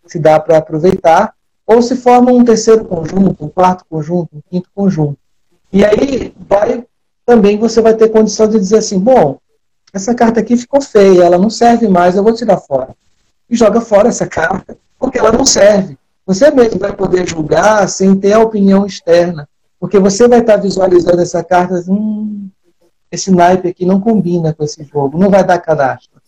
[0.08, 1.32] se dá para aproveitar,
[1.64, 5.20] ou se forma um terceiro conjunto, um quarto conjunto, um quinto conjunto.
[5.72, 6.88] E aí vai
[7.26, 9.38] também você vai ter condição de dizer assim, bom,
[9.92, 12.96] essa carta aqui ficou feia, ela não serve mais, eu vou tirar fora.
[13.50, 15.98] E joga fora essa carta, porque ela não serve.
[16.26, 19.48] Você mesmo vai poder julgar sem ter a opinião externa,
[19.80, 22.50] porque você vai estar visualizando essa carta, hum,
[23.12, 26.22] esse naipe aqui não combina com esse jogo, não vai dar cadastro,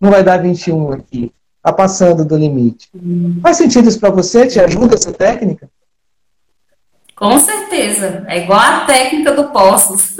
[0.00, 2.88] não vai dar 21 aqui, está passando do limite.
[2.94, 3.38] Hum.
[3.40, 4.46] Faz sentido isso para você?
[4.46, 5.68] Te ajuda essa técnica?
[7.16, 10.16] Com certeza, é igual a técnica do Postos.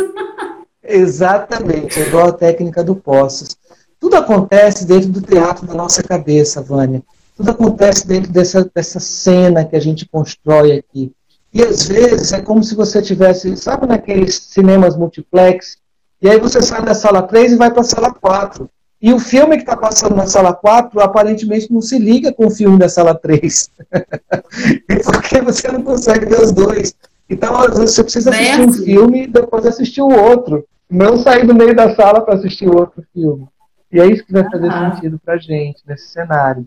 [0.82, 3.56] Exatamente, é igual a técnica do Postos.
[3.98, 7.02] Tudo acontece dentro do teatro da nossa cabeça, Vânia.
[7.36, 11.12] Tudo acontece dentro dessa, dessa cena que a gente constrói aqui.
[11.52, 15.78] E às vezes é como se você tivesse, sabe naqueles cinemas multiplex
[16.20, 18.68] e aí você sai da sala 3 e vai para a sala 4.
[19.04, 22.50] E o filme que está passando na sala 4 aparentemente não se liga com o
[22.50, 23.70] filme da sala 3.
[25.04, 26.96] Porque você não consegue ver os dois.
[27.28, 30.66] Então, às vezes, você precisa assistir um filme e depois assistir o outro.
[30.88, 33.46] Não sair do meio da sala para assistir o outro filme.
[33.92, 34.94] E é isso que vai fazer ah.
[34.94, 36.66] sentido para gente nesse cenário.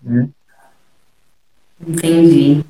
[0.00, 0.28] Né?
[1.84, 2.64] Entendi.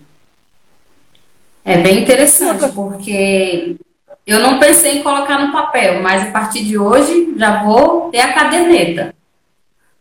[1.62, 3.77] É bem interessante, porque
[4.27, 8.21] eu não pensei em colocar no papel, mas a partir de hoje já vou ter
[8.21, 9.15] a caderneta.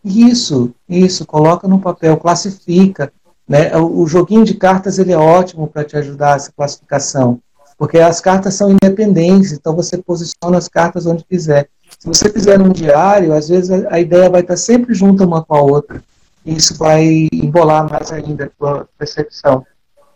[0.04, 3.12] Isso, isso, coloca no papel, classifica.
[3.48, 3.76] Né?
[3.78, 7.42] O, joguinho de cartas ele é ótimo para te ajudar essa classificação,
[7.78, 11.68] porque as cartas são independentes, então você posiciona as cartas onde quiser.
[12.00, 15.44] Se você fizer num diário, às vezes a, a ideia vai estar sempre junto uma
[15.44, 16.02] com a outra,
[16.46, 19.66] e isso vai embolar mais ainda a tua percepção.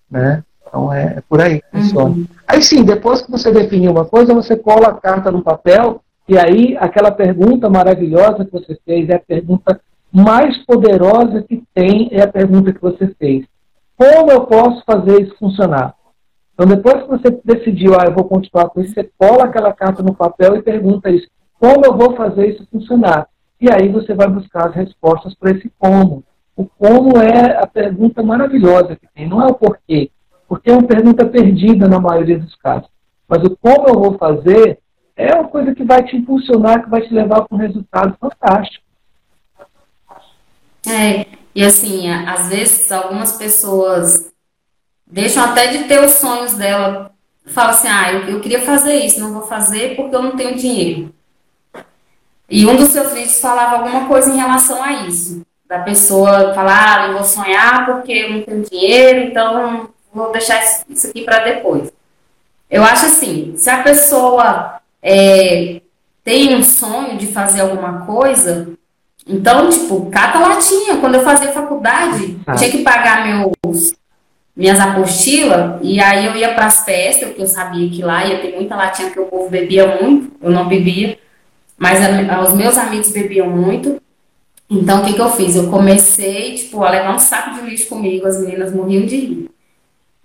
[0.09, 0.43] Né?
[0.67, 2.09] Então é, é por aí que funciona.
[2.09, 2.25] Uhum.
[2.47, 6.37] Aí sim, depois que você definiu uma coisa, você cola a carta no papel e
[6.37, 9.79] aí aquela pergunta maravilhosa que você fez é a pergunta
[10.11, 13.45] mais poderosa que tem, é a pergunta que você fez.
[13.97, 15.95] Como eu posso fazer isso funcionar?
[16.53, 20.03] Então depois que você decidiu, ah, eu vou continuar com isso, você cola aquela carta
[20.03, 21.27] no papel e pergunta isso.
[21.59, 23.27] Como eu vou fazer isso funcionar?
[23.59, 26.23] E aí você vai buscar as respostas para esse como.
[26.55, 30.11] O como é a pergunta maravilhosa que tem, não é o porquê.
[30.47, 32.89] Porque é uma pergunta perdida na maioria dos casos.
[33.27, 34.79] Mas o como eu vou fazer
[35.15, 38.85] é uma coisa que vai te impulsionar, que vai te levar para um resultado fantástico.
[40.87, 44.31] É, e assim, às vezes algumas pessoas
[45.05, 47.11] deixam até de ter os sonhos dela.
[47.47, 50.55] Falam assim, ah, eu, eu queria fazer isso, não vou fazer porque eu não tenho
[50.55, 51.13] dinheiro.
[52.49, 55.41] E um dos seus vídeos falava alguma coisa em relação a isso.
[55.67, 60.61] Da pessoa falar, ah, não vou sonhar porque eu não tenho dinheiro, então vou deixar
[60.89, 61.91] isso aqui para depois.
[62.69, 65.81] Eu acho assim, se a pessoa é,
[66.23, 68.67] tem um sonho de fazer alguma coisa,
[69.27, 70.97] então, tipo, cata latinha.
[70.97, 72.55] Quando eu fazia faculdade, ah.
[72.55, 73.93] tinha que pagar meus,
[74.55, 78.39] minhas apostilas, e aí eu ia para as festas, porque eu sabia que lá ia
[78.39, 81.17] ter muita latinha que o povo bebia muito, eu não bebia,
[81.77, 84.01] mas a, os meus amigos bebiam muito.
[84.69, 85.55] Então, o que, que eu fiz?
[85.55, 89.49] Eu comecei, tipo, a levar um saco de lixo comigo, as meninas morriam de rir.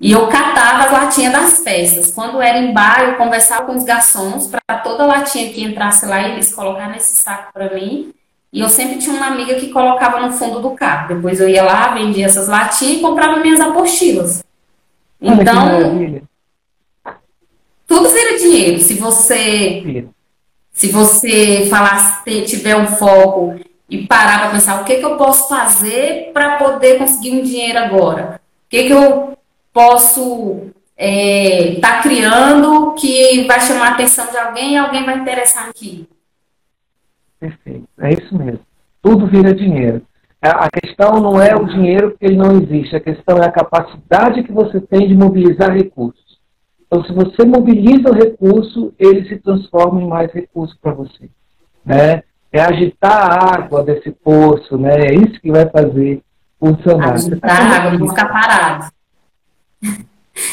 [0.02, 2.10] E eu catava as latinhas das festas.
[2.10, 6.20] Quando era em bar, eu conversava com os garçons para toda latinha que entrasse lá,
[6.28, 8.12] eles colocar nesse saco para mim.
[8.52, 11.14] E eu sempre tinha uma amiga que colocava no fundo do carro.
[11.14, 14.42] Depois eu ia lá, vendia essas latinhas e comprava minhas apostilas.
[15.20, 16.20] Então,
[17.86, 18.80] tudo vira dinheiro.
[18.80, 20.04] Se você
[20.72, 23.54] se você falar, tiver um foco
[23.88, 27.78] e parar para pensar o que, que eu posso fazer para poder conseguir um dinheiro
[27.78, 29.38] agora, o que, que eu
[29.72, 35.18] posso estar é, tá criando que vai chamar a atenção de alguém e alguém vai
[35.18, 36.08] interessar aqui.
[37.40, 38.60] Perfeito, é isso mesmo.
[39.02, 40.02] Tudo vira dinheiro.
[40.40, 44.42] A questão não é o dinheiro porque ele não existe, a questão é a capacidade
[44.42, 46.40] que você tem de mobilizar recursos.
[46.84, 51.30] Então, se você mobiliza o recurso, ele se transforma em mais recurso para você.
[51.84, 52.22] Né?
[52.52, 54.94] É agitar a água desse poço, né?
[55.06, 56.20] é isso que vai fazer
[56.60, 57.14] funcionar.
[57.14, 58.92] Agitar a água, não ficar parado.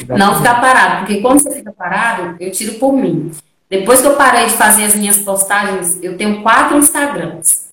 [0.07, 3.31] Não ficar parado, porque quando você fica parado, eu tiro por mim.
[3.69, 7.69] Depois que eu parei de fazer as minhas postagens, eu tenho quatro Instagrams.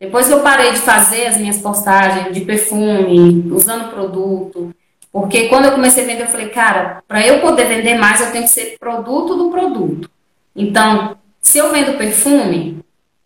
[0.00, 4.72] Depois que eu parei de fazer as minhas postagens de perfume, usando produto,
[5.12, 8.30] porque quando eu comecei a vender, eu falei, cara, para eu poder vender mais, eu
[8.30, 10.10] tenho que ser produto do produto.
[10.54, 12.78] Então, se eu vendo perfume,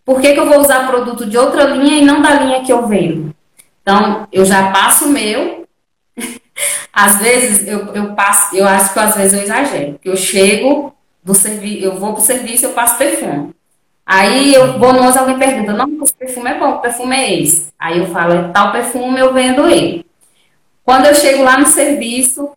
[0.05, 2.73] por que, que eu vou usar produto de outra linha e não da linha que
[2.73, 3.35] eu vendo?
[3.83, 5.62] Então, eu já passo o meu.
[6.93, 11.35] Às vezes, eu, eu passo, eu acho que às vezes eu exagero, eu chego, do
[11.35, 13.55] serviço, eu vou pro serviço, eu passo perfume.
[14.05, 17.73] Aí eu vou no alguém pergunta, não, esse perfume é bom, que perfume é esse?
[17.79, 20.05] Aí eu falo, é tal perfume, eu vendo ele.
[20.85, 22.51] Quando eu chego lá no serviço,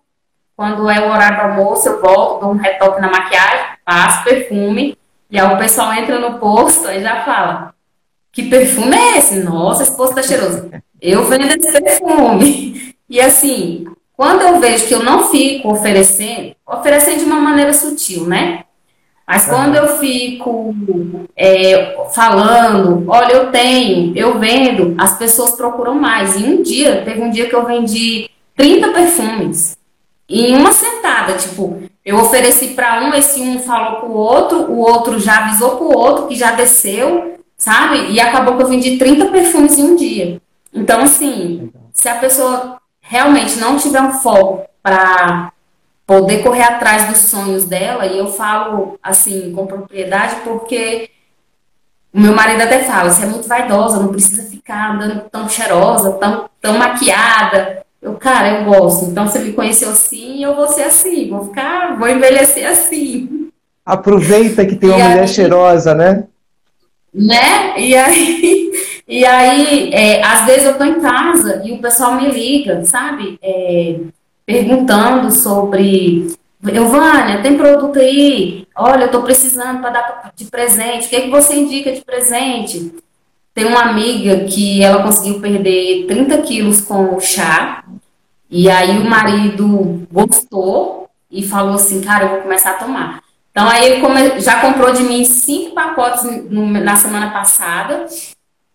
[0.56, 4.98] quando é o horário do almoço, eu volto, dou um retoque na maquiagem, passo perfume,
[5.30, 7.76] e aí o pessoal entra no posto e já fala,
[8.32, 9.44] que perfume é esse?
[9.44, 10.72] Nossa, esse posto tá cheiroso.
[11.00, 12.96] Eu vendo esse perfume.
[13.08, 18.26] E assim, quando eu vejo que eu não fico oferecendo, oferecendo de uma maneira sutil,
[18.26, 18.64] né?
[19.28, 20.76] Mas quando eu fico
[21.36, 26.40] é, falando, olha, eu tenho, eu vendo, as pessoas procuram mais.
[26.40, 29.78] E um dia, teve um dia que eu vendi 30 perfumes
[30.30, 31.34] em uma sentada.
[31.34, 35.72] Tipo, eu ofereci para um, esse um falou para o outro, o outro já avisou
[35.72, 38.12] para o outro que já desceu, sabe?
[38.12, 40.40] E acabou que eu vendi 30 perfumes em um dia.
[40.72, 45.52] Então, assim, se a pessoa realmente não tiver um foco para
[46.06, 51.10] poder correr atrás dos sonhos dela, e eu falo assim com propriedade porque
[52.14, 56.14] o meu marido até fala, você é muito vaidosa, não precisa ficar andando tão cheirosa,
[56.14, 57.84] tão, tão maquiada.
[58.02, 59.06] Eu, cara, eu gosto.
[59.06, 63.50] Então você me conheceu assim, eu vou ser assim, vou ficar, vou envelhecer assim.
[63.86, 66.24] Aproveita que tem uma e mulher aí, cheirosa, né?
[67.14, 67.80] Né?
[67.80, 68.65] E aí,
[69.08, 73.38] e aí é, às vezes eu tô em casa e o pessoal me liga, sabe?
[73.42, 74.00] É,
[74.46, 76.28] perguntando sobre
[76.62, 78.68] Vânia, tem produto aí?
[78.76, 81.06] Olha, eu estou precisando para dar de presente.
[81.06, 82.96] O que, é que você indica de presente?
[83.54, 87.86] Tem uma amiga que ela conseguiu perder 30 quilos com o chá.
[88.50, 93.24] E aí o marido gostou e falou assim, cara, eu vou começar a tomar.
[93.52, 98.06] Então aí ele já comprou de mim cinco pacotes na semana passada.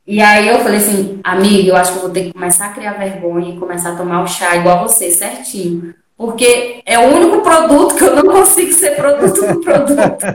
[0.06, 2.72] E aí eu falei assim, amiga, eu acho que eu vou ter que começar a
[2.72, 5.94] criar vergonha e começar a tomar o chá igual você, certinho.
[6.16, 10.26] Porque é o único produto que eu não consigo ser produto do produto.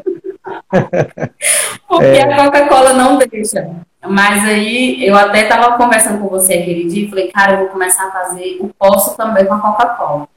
[1.88, 2.22] Porque é.
[2.24, 3.70] a Coca-Cola não deixa.
[4.08, 7.68] Mas aí eu até estava conversando com você aquele dia e falei, cara, eu vou
[7.68, 10.28] começar a fazer o posso também com a Coca-Cola.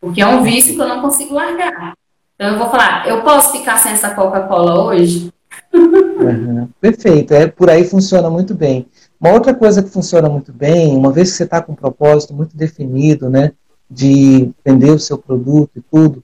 [0.00, 1.94] Porque é um vício que eu não consigo largar.
[2.34, 5.32] Então eu vou falar, eu posso ficar sem essa Coca-Cola hoje?
[5.72, 6.68] Uhum.
[6.80, 8.86] Perfeito, é, por aí funciona muito bem.
[9.20, 12.34] Uma outra coisa que funciona muito bem, uma vez que você está com um propósito
[12.34, 13.52] muito definido, né,
[13.90, 16.22] de vender o seu produto e tudo,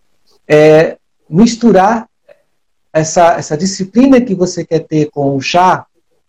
[0.48, 0.96] é
[1.28, 2.08] misturar
[2.92, 5.86] essa, essa disciplina que você quer ter com o chá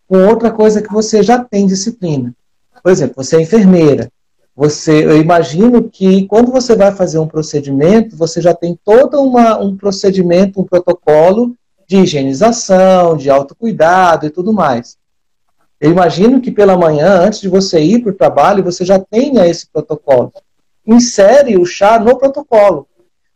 [0.07, 2.33] com outra coisa que você já tem disciplina.
[2.83, 4.11] Por exemplo, você é enfermeira.
[4.55, 9.57] Você, eu imagino que quando você vai fazer um procedimento, você já tem todo uma,
[9.57, 11.55] um procedimento, um protocolo
[11.93, 14.97] de higienização, de autocuidado e tudo mais.
[15.79, 19.45] Eu imagino que pela manhã, antes de você ir para o trabalho, você já tenha
[19.45, 20.33] esse protocolo.
[20.87, 22.87] Insere o chá no protocolo.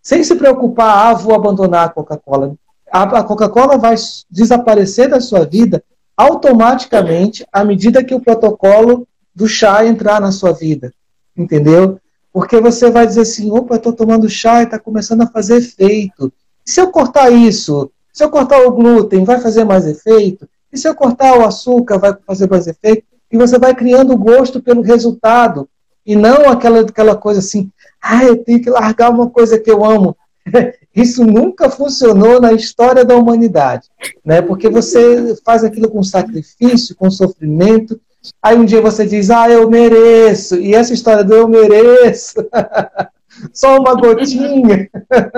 [0.01, 2.55] Sem se preocupar, ah, vou abandonar a Coca-Cola.
[2.91, 3.95] A Coca-Cola vai
[4.29, 5.83] desaparecer da sua vida
[6.15, 10.91] automaticamente à medida que o protocolo do chá entrar na sua vida.
[11.35, 11.99] Entendeu?
[12.33, 16.33] Porque você vai dizer assim, opa, estou tomando chá e está começando a fazer efeito.
[16.65, 20.49] Se eu cortar isso, se eu cortar o glúten, vai fazer mais efeito?
[20.73, 23.03] E se eu cortar o açúcar, vai fazer mais efeito?
[23.31, 25.69] E você vai criando gosto pelo resultado.
[26.03, 27.69] E não aquela, aquela coisa assim,
[28.01, 30.17] ah, eu tenho que largar uma coisa que eu amo.
[30.95, 33.87] Isso nunca funcionou na história da humanidade,
[34.25, 34.41] né?
[34.41, 38.01] Porque você faz aquilo com sacrifício, com sofrimento,
[38.41, 42.33] aí um dia você diz, ah, eu mereço, e essa história do eu mereço,
[43.53, 44.89] só uma gotinha,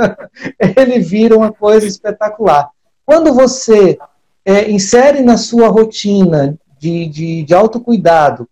[0.77, 2.69] ele vira uma coisa espetacular.
[3.05, 3.97] Quando você
[4.45, 8.47] é, insere na sua rotina de, de, de autocuidado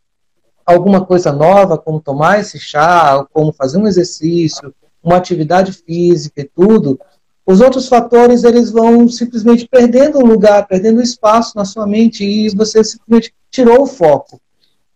[0.65, 6.43] alguma coisa nova, como tomar esse chá, como fazer um exercício, uma atividade física e
[6.43, 6.99] tudo,
[7.45, 12.83] os outros fatores eles vão simplesmente perdendo lugar, perdendo espaço na sua mente e você
[12.83, 14.41] simplesmente tirou o foco.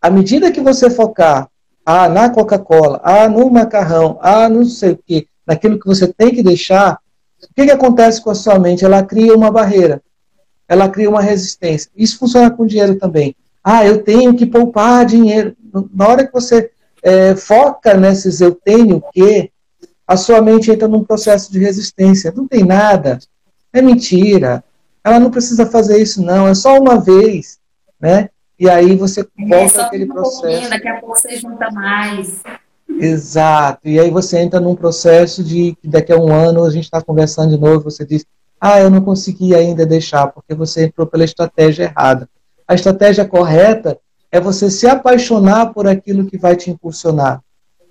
[0.01, 1.47] À medida que você focar
[1.85, 6.33] ah, na Coca-Cola, ah, no macarrão, ah, não sei o que, naquilo que você tem
[6.33, 6.99] que deixar,
[7.43, 8.85] o que, que acontece com a sua mente?
[8.85, 10.01] Ela cria uma barreira,
[10.67, 11.89] ela cria uma resistência.
[11.95, 13.35] Isso funciona com dinheiro também.
[13.63, 15.55] Ah, eu tenho que poupar dinheiro.
[15.93, 16.71] Na hora que você
[17.03, 19.51] é, foca nesses eu tenho que,
[20.07, 22.33] a sua mente entra num processo de resistência.
[22.35, 23.19] Não tem nada.
[23.73, 24.63] É mentira.
[25.03, 26.47] Ela não precisa fazer isso, não.
[26.47, 27.59] É só uma vez,
[27.99, 28.29] né?
[28.61, 30.69] E aí você é volta é aquele processo.
[30.69, 32.43] Daqui a pouco você junta mais.
[32.87, 33.89] Exato.
[33.89, 37.01] E aí você entra num processo de que daqui a um ano a gente está
[37.01, 38.23] conversando de novo, você diz,
[38.59, 42.29] ah, eu não consegui ainda deixar, porque você entrou pela estratégia errada.
[42.67, 43.97] A estratégia correta
[44.31, 47.41] é você se apaixonar por aquilo que vai te impulsionar.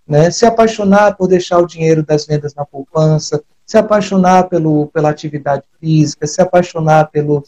[0.06, 0.30] Né?
[0.30, 5.64] Se apaixonar por deixar o dinheiro das vendas na poupança, se apaixonar pelo, pela atividade
[5.80, 7.42] física, se apaixonar pelo,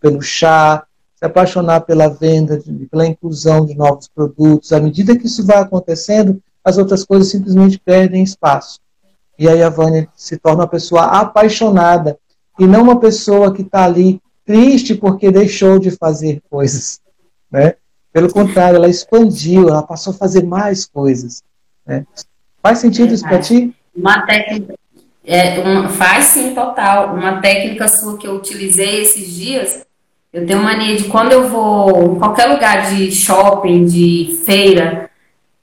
[0.00, 0.84] pelo chá,
[1.20, 2.58] se apaixonar pela venda,
[2.90, 4.72] pela inclusão de novos produtos.
[4.72, 8.80] À medida que isso vai acontecendo, as outras coisas simplesmente perdem espaço.
[9.38, 12.18] E aí a Vânia se torna uma pessoa apaixonada
[12.58, 17.00] e não uma pessoa que está ali triste porque deixou de fazer coisas.
[17.50, 17.74] Né?
[18.10, 21.42] Pelo contrário, ela expandiu, ela passou a fazer mais coisas.
[21.86, 22.06] Né?
[22.62, 23.74] Faz sentido isso para ti?
[23.94, 24.74] Uma técnica.
[25.22, 27.14] É, uma, faz sim, total.
[27.14, 29.84] Uma técnica sua que eu utilizei esses dias,
[30.32, 35.10] eu tenho mania de quando eu vou em qualquer lugar de shopping, de feira,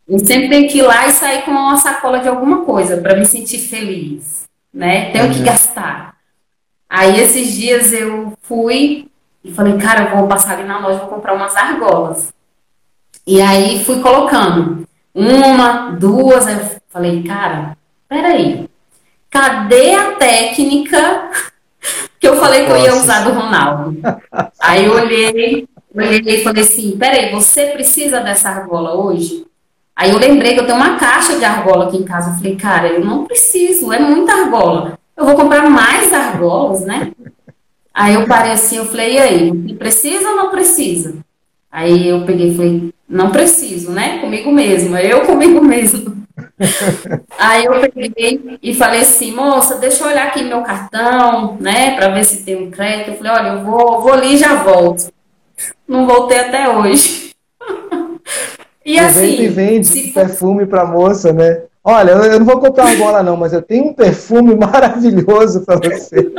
[0.08, 3.16] eu sempre tenho que ir lá e sair com uma sacola de alguma coisa para
[3.16, 5.12] me sentir feliz, né?
[5.12, 5.34] Tenho uhum.
[5.34, 6.18] que gastar.
[6.90, 9.10] Aí esses dias eu fui
[9.44, 12.34] e falei, cara, eu vou passar ali na loja, vou comprar umas argolas.
[13.26, 17.78] E aí fui colocando uma, duas, eu falei, cara,
[18.08, 18.70] peraí,
[19.30, 21.32] cadê a técnica
[22.28, 23.98] que eu falei que eu ia usar do Ronaldo?
[24.60, 29.46] Aí eu olhei, olhei e falei assim, peraí, você precisa dessa argola hoje?
[29.96, 32.32] Aí eu lembrei que eu tenho uma caixa de argola aqui em casa.
[32.32, 35.00] Eu falei, cara, eu não preciso, é muita argola.
[35.16, 37.12] Eu vou comprar mais argolas, né?
[37.94, 41.16] Aí eu parei assim, eu falei, e aí, precisa ou não precisa?
[41.72, 44.20] Aí eu peguei e falei, não preciso, né?
[44.20, 46.27] Comigo mesma, eu comigo mesmo.
[47.38, 52.10] Aí eu peguei e falei assim, moça, deixa eu olhar aqui meu cartão, né, para
[52.10, 53.12] ver se tem um crédito.
[53.12, 55.12] Eu falei, olha, eu vou, vou ali e já volto.
[55.88, 57.32] Não voltei até hoje.
[58.88, 59.42] E assim.
[59.42, 60.14] E vende se...
[60.14, 61.64] perfume para moça, né?
[61.84, 66.32] Olha, eu não vou comprar bola não, mas eu tenho um perfume maravilhoso para você.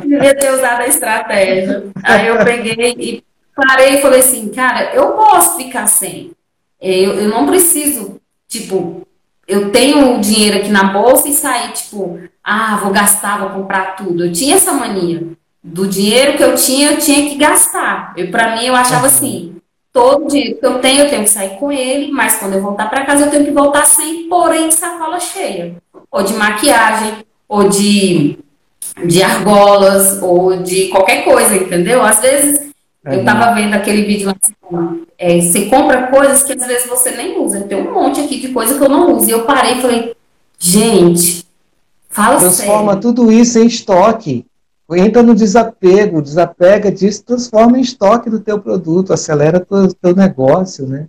[0.00, 1.84] Devia ter usado a estratégia.
[2.02, 6.32] Aí eu peguei e parei e falei assim, cara, eu posso ficar sem.
[6.80, 8.18] Eu, eu não preciso,
[8.52, 9.06] tipo,
[9.48, 13.96] eu tenho o dinheiro aqui na bolsa e sair, tipo, ah, vou gastar, vou comprar
[13.96, 14.26] tudo.
[14.26, 15.26] Eu tinha essa mania.
[15.64, 18.12] Do dinheiro que eu tinha, eu tinha que gastar.
[18.16, 19.56] Eu, para mim, eu achava assim,
[19.92, 22.90] todo dia que eu tenho, eu tenho que sair com ele, mas quando eu voltar
[22.90, 25.76] para casa, eu tenho que voltar sem, porém, de sacola cheia.
[26.10, 28.38] Ou de maquiagem, ou de,
[29.06, 32.02] de argolas, ou de qualquer coisa, entendeu?
[32.02, 32.71] Às vezes,
[33.04, 33.16] é.
[33.16, 34.36] eu tava vendo aquele vídeo lá,
[35.18, 37.60] é, você compra coisas que às vezes você nem usa.
[37.62, 39.28] Tem um monte aqui de coisa que eu não uso.
[39.28, 40.16] E eu parei e falei,
[40.58, 41.46] gente,
[42.08, 43.00] fala Transforma sério.
[43.00, 44.46] tudo isso em estoque
[44.96, 50.86] entra no desapego, desapega disso, transforma em estoque do teu produto, acelera o teu negócio,
[50.86, 51.06] né?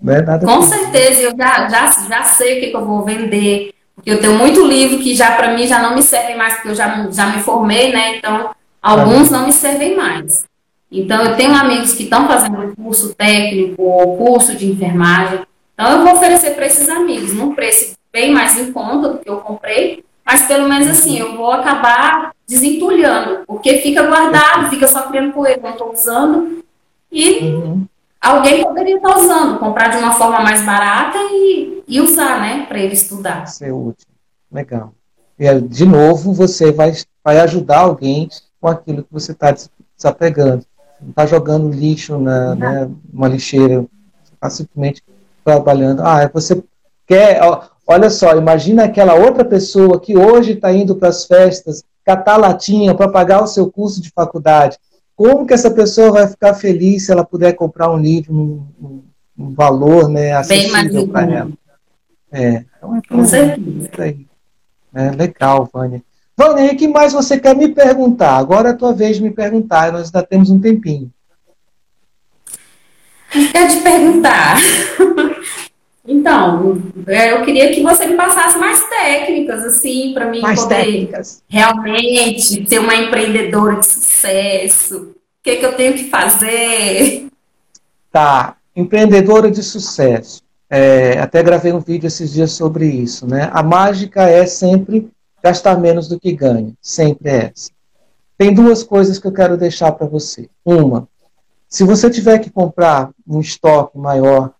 [0.00, 3.04] Não é nada Com certeza, eu já, já, já sei o que, que, eu vou
[3.04, 6.54] vender, porque eu tenho muito livro que já para mim já não me servem mais,
[6.54, 8.16] porque eu já, já me formei, né?
[8.16, 8.50] Então,
[8.80, 10.44] alguns não me servem mais.
[10.92, 15.40] Então, eu tenho amigos que estão fazendo curso técnico ou curso de enfermagem.
[15.72, 19.28] Então, eu vou oferecer para esses amigos, num preço bem mais em conta do que
[19.28, 25.08] eu comprei, mas pelo menos assim, eu vou acabar desentulhando, porque fica guardado, fica só
[25.08, 26.62] criando poeira, não estou usando.
[27.10, 27.86] E uhum.
[28.20, 32.78] alguém poderia estar usando, comprar de uma forma mais barata e, e usar, né, para
[32.78, 33.46] ele estudar.
[33.46, 34.06] Ser útil.
[34.52, 34.92] Legal.
[35.38, 36.92] E, de novo, você vai,
[37.24, 38.28] vai ajudar alguém
[38.60, 39.54] com aquilo que você está
[39.96, 40.64] desapegando.
[41.02, 43.80] Não está jogando lixo na né, uma lixeira,
[44.22, 45.02] você está simplesmente
[45.44, 46.00] trabalhando.
[46.02, 46.62] Ah, você
[47.06, 47.40] quer.
[47.86, 52.94] Olha só, imagina aquela outra pessoa que hoje está indo para as festas catar latinha
[52.94, 54.78] para pagar o seu curso de faculdade.
[55.16, 59.02] Como que essa pessoa vai ficar feliz se ela puder comprar um livro um,
[59.38, 61.52] um valor né, acessível para ela?
[62.30, 63.90] É, então é Com certeza.
[63.98, 64.26] Aí.
[64.94, 66.02] É, legal, Vânia.
[66.42, 68.36] Vânia, o que mais você quer me perguntar?
[68.36, 71.10] Agora é a tua vez de me perguntar, nós ainda temos um tempinho.
[73.30, 74.56] Quero te perguntar.
[76.04, 80.84] Então, é, eu queria que você me passasse mais técnicas, assim, para mim mais poder
[80.84, 81.42] técnicas.
[81.48, 84.96] realmente ser uma empreendedora de sucesso.
[84.98, 85.14] O
[85.44, 87.28] que, que eu tenho que fazer?
[88.10, 90.42] Tá, empreendedora de sucesso.
[90.68, 93.48] É, até gravei um vídeo esses dias sobre isso, né?
[93.52, 95.08] A mágica é sempre
[95.42, 97.70] gastar menos do que ganha, sempre é essa.
[98.38, 100.48] Tem duas coisas que eu quero deixar para você.
[100.64, 101.08] Uma,
[101.68, 104.52] se você tiver que comprar um estoque maior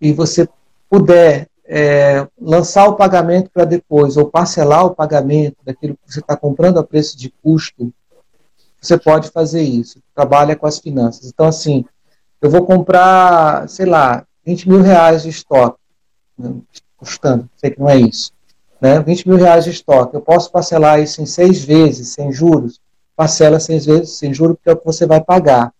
[0.00, 0.48] e você
[0.88, 6.36] puder é, lançar o pagamento para depois ou parcelar o pagamento daquilo que você está
[6.36, 7.92] comprando a preço de custo,
[8.80, 10.00] você pode fazer isso.
[10.14, 11.26] Trabalha com as finanças.
[11.26, 11.84] Então, assim,
[12.40, 15.78] eu vou comprar, sei lá, 20 mil reais de estoque,
[16.38, 16.54] né,
[16.96, 18.30] custando, sei que não é isso.
[18.80, 19.00] Né?
[19.00, 20.14] 20 mil reais de estoque.
[20.14, 22.80] Eu posso parcelar isso em seis vezes, sem juros.
[23.14, 25.72] Parcela seis vezes sem juros, porque é o que você vai pagar.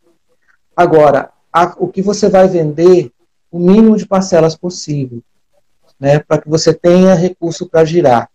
[0.74, 3.12] Agora, a, o que você vai vender
[3.50, 5.22] o mínimo de parcelas possível,
[5.98, 8.28] né, para que você tenha recurso para girar.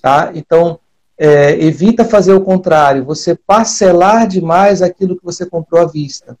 [0.00, 0.30] Tá?
[0.34, 0.78] Então,
[1.18, 6.38] é, evita fazer o contrário, você parcelar demais aquilo que você comprou à vista,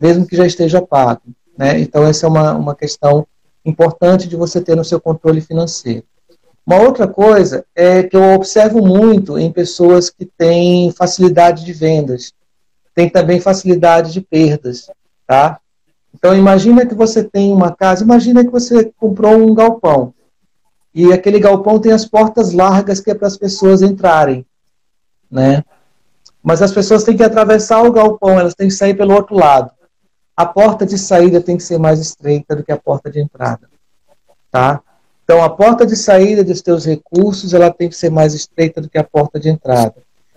[0.00, 1.22] mesmo que já esteja pago.
[1.56, 1.80] Né?
[1.80, 3.26] Então, essa é uma, uma questão
[3.64, 6.04] importante de você ter no seu controle financeiro.
[6.66, 12.32] Uma outra coisa é que eu observo muito em pessoas que têm facilidade de vendas,
[12.94, 14.90] tem também facilidade de perdas,
[15.26, 15.60] tá?
[16.14, 20.14] Então imagina que você tem uma casa, imagina que você comprou um galpão
[20.94, 24.46] e aquele galpão tem as portas largas que é para as pessoas entrarem,
[25.30, 25.64] né?
[26.42, 29.70] Mas as pessoas têm que atravessar o galpão, elas têm que sair pelo outro lado.
[30.36, 33.68] A porta de saída tem que ser mais estreita do que a porta de entrada,
[34.50, 34.80] tá?
[35.24, 38.88] Então a porta de saída dos teus recursos, ela tem que ser mais estreita do
[38.88, 39.94] que a porta de entrada.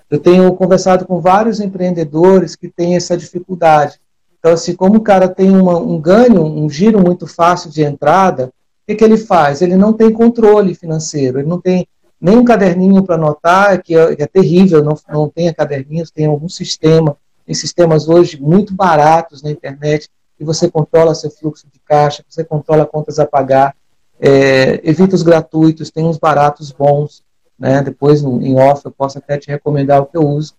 [0.09, 3.99] Eu tenho conversado com vários empreendedores que têm essa dificuldade
[4.39, 8.45] então, assim, como o cara tem uma, um ganho, um giro muito fácil de entrada,
[8.45, 8.51] o
[8.88, 9.61] que, que ele faz?
[9.61, 11.88] Ele não tem controle financeiro, ele não tem
[12.19, 16.27] nem um caderninho para anotar, que é, que é, terrível, não, não tenha caderninhos, tem
[16.27, 21.79] algum sistema, tem sistemas hoje muito baratos na internet, que você controla seu fluxo de
[21.79, 23.75] caixa, você controla contas a pagar,
[24.20, 27.24] é, evita os gratuitos, tem uns baratos bons,
[27.57, 27.82] né?
[27.82, 30.53] depois em off eu posso até te recomendar o que eu uso,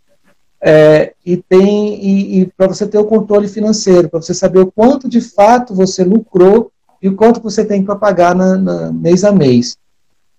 [0.60, 4.72] é, e tem e, e para você ter o controle financeiro, para você saber o
[4.72, 9.22] quanto de fato você lucrou e o quanto você tem para pagar na, na, mês
[9.22, 9.76] a mês.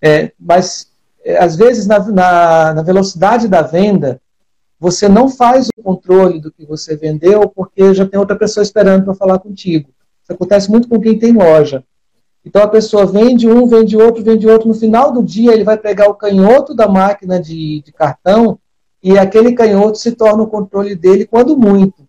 [0.02, 0.90] É, mas
[1.24, 4.22] é, às vezes na, na, na, velocidade da venda
[4.80, 9.06] você não faz o controle do que você vendeu porque já tem outra pessoa esperando
[9.06, 9.90] para falar contigo.
[10.24, 11.84] Isso acontece muito com quem tem loja.
[12.46, 14.68] Então a pessoa vende um, vende outro, vende outro.
[14.68, 18.58] No final do dia ele vai pegar o canhoto da máquina de, de cartão
[19.04, 22.08] e aquele canhoto se torna o controle dele quando muito.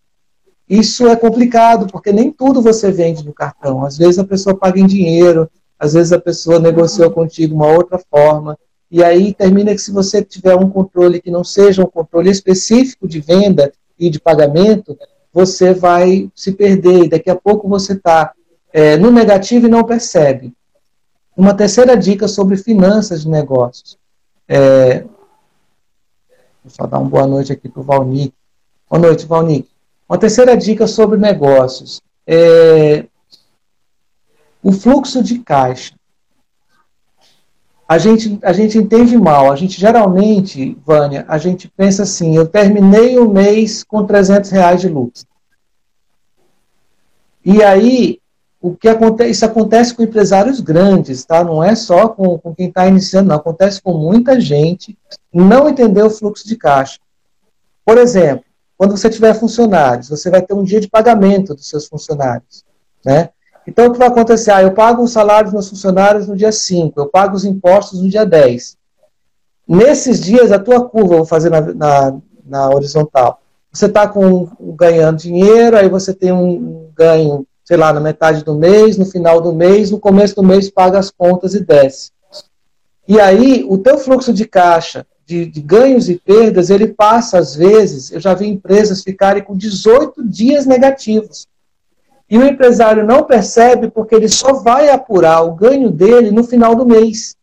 [0.69, 3.85] Isso é complicado, porque nem tudo você vende no cartão.
[3.85, 7.99] Às vezes a pessoa paga em dinheiro, às vezes a pessoa negociou contigo uma outra
[7.99, 8.57] forma,
[8.89, 13.09] e aí termina que se você tiver um controle que não seja um controle específico
[13.09, 14.97] de venda e de pagamento,
[15.33, 18.33] você vai se perder, e daqui a pouco você está
[18.73, 20.53] é, no negativo e não percebe.
[21.37, 23.99] Uma terceira dica sobre finanças de negócios.
[24.49, 25.05] É,
[26.63, 28.35] Vou só dar uma boa noite aqui para o Valnick.
[28.89, 29.69] Boa noite, Valnick.
[30.09, 32.03] Uma terceira dica sobre negócios.
[32.27, 33.07] É
[34.63, 35.95] o fluxo de caixa.
[37.89, 39.51] A gente, a gente entende mal.
[39.51, 44.81] A gente geralmente, Vânia, a gente pensa assim: eu terminei o mês com 300 reais
[44.83, 45.23] de lucro.
[47.43, 48.21] E aí
[48.61, 51.43] o que acontece, isso acontece com empresários grandes, tá?
[51.43, 53.37] Não é só com, com quem está iniciando, não.
[53.37, 54.99] Acontece com muita gente
[55.33, 56.99] não entender o fluxo de caixa.
[57.85, 58.45] Por exemplo,
[58.77, 62.65] quando você tiver funcionários, você vai ter um dia de pagamento dos seus funcionários,
[63.05, 63.31] né?
[63.67, 64.51] Então, o que vai acontecer?
[64.51, 68.03] Ah, eu pago os salários dos meus funcionários no dia 5, eu pago os impostos
[68.03, 68.77] no dia 10.
[69.67, 73.41] Nesses dias, a tua curva, vou fazer na, na, na horizontal,
[73.73, 74.13] você está
[74.77, 79.41] ganhando dinheiro, aí você tem um ganho sei lá, na metade do mês, no final
[79.41, 82.11] do mês, no começo do mês paga as contas e desce.
[83.07, 87.55] E aí, o teu fluxo de caixa, de, de, ganhos e perdas, ele passa, às
[87.55, 91.47] vezes, eu já vi empresas ficarem com 18 dias negativos.
[92.29, 96.75] E o empresário não percebe porque ele só vai apurar o ganho dele no final
[96.75, 97.37] do mês.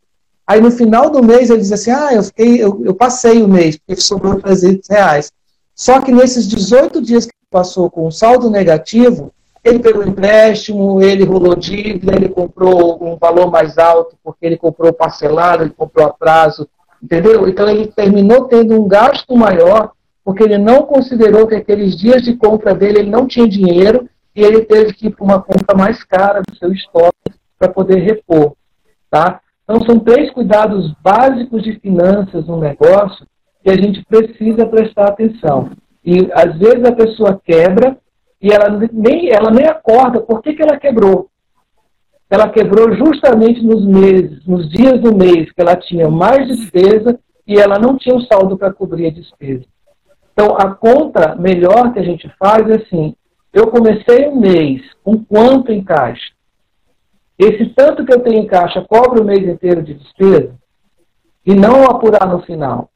[0.46, 3.48] Aí no final do mês ele diz assim, ah, eu, fiquei, eu, eu passei o
[3.48, 5.32] mês, porque sobrou 300 reais.
[5.74, 9.32] Só que nesses 18 dias que passou com um saldo negativo,
[9.68, 14.94] ele pegou empréstimo, ele rolou dívida, ele comprou um valor mais alto, porque ele comprou
[14.94, 16.68] parcelado, ele comprou a prazo,
[17.02, 17.48] entendeu?
[17.48, 19.92] Então ele terminou tendo um gasto maior,
[20.24, 24.44] porque ele não considerou que aqueles dias de compra dele ele não tinha dinheiro e
[24.44, 28.54] ele teve que ir para uma compra mais cara do seu estoque para poder repor,
[29.10, 29.42] tá?
[29.64, 33.26] Então são três cuidados básicos de finanças no negócio
[33.64, 35.72] que a gente precisa prestar atenção.
[36.06, 37.98] E às vezes a pessoa quebra
[38.42, 40.22] e ela nem, ela nem acorda.
[40.22, 41.30] Por que, que ela quebrou?
[42.30, 47.58] Ela quebrou justamente nos meses, nos dias do mês que ela tinha mais despesa e
[47.60, 49.64] ela não tinha o saldo para cobrir a despesa.
[50.34, 53.16] Então, a conta melhor que a gente faz é assim:
[53.54, 56.32] eu comecei um mês com quanto em caixa?
[57.40, 60.54] Esse tanto que eu tenho em caixa cobre o mês inteiro de despesa?
[61.46, 62.90] E não apurar no final.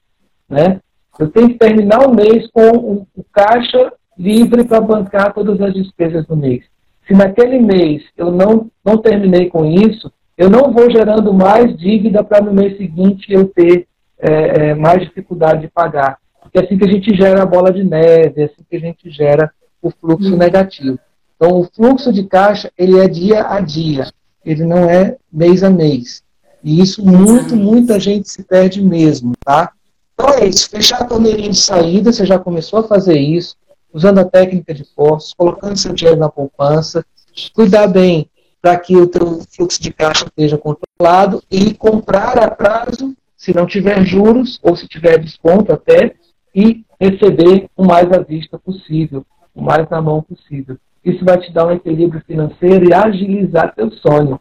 [0.49, 0.81] Né?
[1.17, 6.25] Eu tenho que terminar o mês com o caixa livre para bancar todas as despesas
[6.25, 6.63] do mês.
[7.07, 12.23] Se naquele mês eu não, não terminei com isso, eu não vou gerando mais dívida
[12.23, 13.87] para no mês seguinte eu ter
[14.19, 16.17] é, é, mais dificuldade de pagar.
[16.41, 18.79] Porque é assim que a gente gera a bola de neve, é assim que a
[18.79, 19.51] gente gera
[19.81, 20.37] o fluxo hum.
[20.37, 20.99] negativo.
[21.35, 24.11] Então, o fluxo de caixa, ele é dia a dia,
[24.45, 26.23] ele não é mês a mês.
[26.63, 29.71] E isso muito, muita gente se perde mesmo, tá?
[30.13, 33.55] Então é isso, fechar a torneirinha de saída, você já começou a fazer isso,
[33.93, 37.05] usando a técnica de postos, colocando seu dinheiro na poupança,
[37.53, 38.29] cuidar bem
[38.61, 43.65] para que o teu fluxo de caixa esteja controlado e comprar a prazo, se não
[43.65, 46.13] tiver juros ou se tiver desconto até,
[46.53, 49.25] e receber o mais à vista possível,
[49.55, 50.77] o mais na mão possível.
[51.03, 54.39] Isso vai te dar um equilíbrio financeiro e agilizar teu sonho.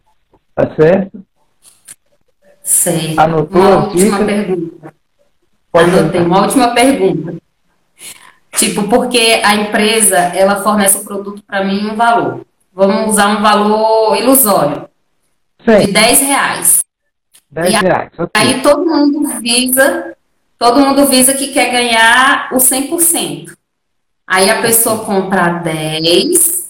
[0.55, 1.25] Tá certo?
[2.63, 3.15] Sei.
[3.17, 4.95] Anotou uma última pergunta.
[5.73, 7.50] Pode Anotei uma última pergunta.
[8.61, 12.45] Tipo, porque a empresa, ela fornece o produto para mim um valor.
[12.75, 14.87] Vamos usar um valor ilusório.
[15.65, 15.87] Sim.
[15.87, 16.81] De 10 reais.
[17.51, 18.11] 10 reais.
[18.13, 18.29] Okay.
[18.35, 20.15] Aí todo mundo visa,
[20.59, 23.57] todo mundo visa que quer ganhar o 100%.
[24.27, 26.69] Aí a pessoa compra 10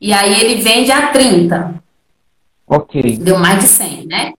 [0.00, 1.74] e aí ele vende a 30.
[2.66, 3.18] Ok.
[3.18, 4.32] Deu mais de 100, né?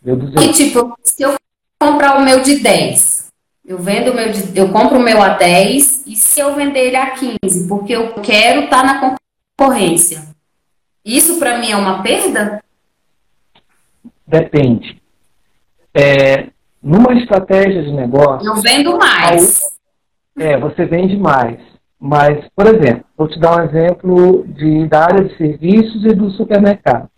[0.00, 0.44] Deu 200.
[0.44, 1.34] E tipo, se eu
[1.80, 3.15] comprar o meu de 10,
[3.66, 7.10] eu vendo meu, eu compro o meu a 10 e se eu vender ele a
[7.10, 9.18] 15, porque eu quero estar tá na
[9.58, 10.22] concorrência.
[11.04, 12.62] Isso para mim é uma perda?
[14.26, 15.00] Depende.
[15.92, 16.48] É,
[16.82, 18.46] numa estratégia de negócio.
[18.46, 19.60] Eu vendo mais.
[20.38, 21.58] É, você vende mais.
[21.98, 26.30] Mas, por exemplo, vou te dar um exemplo de, da área de serviços e do
[26.30, 27.08] supermercado.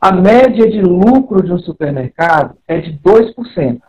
[0.00, 3.80] A média de lucro de um supermercado é de 2%.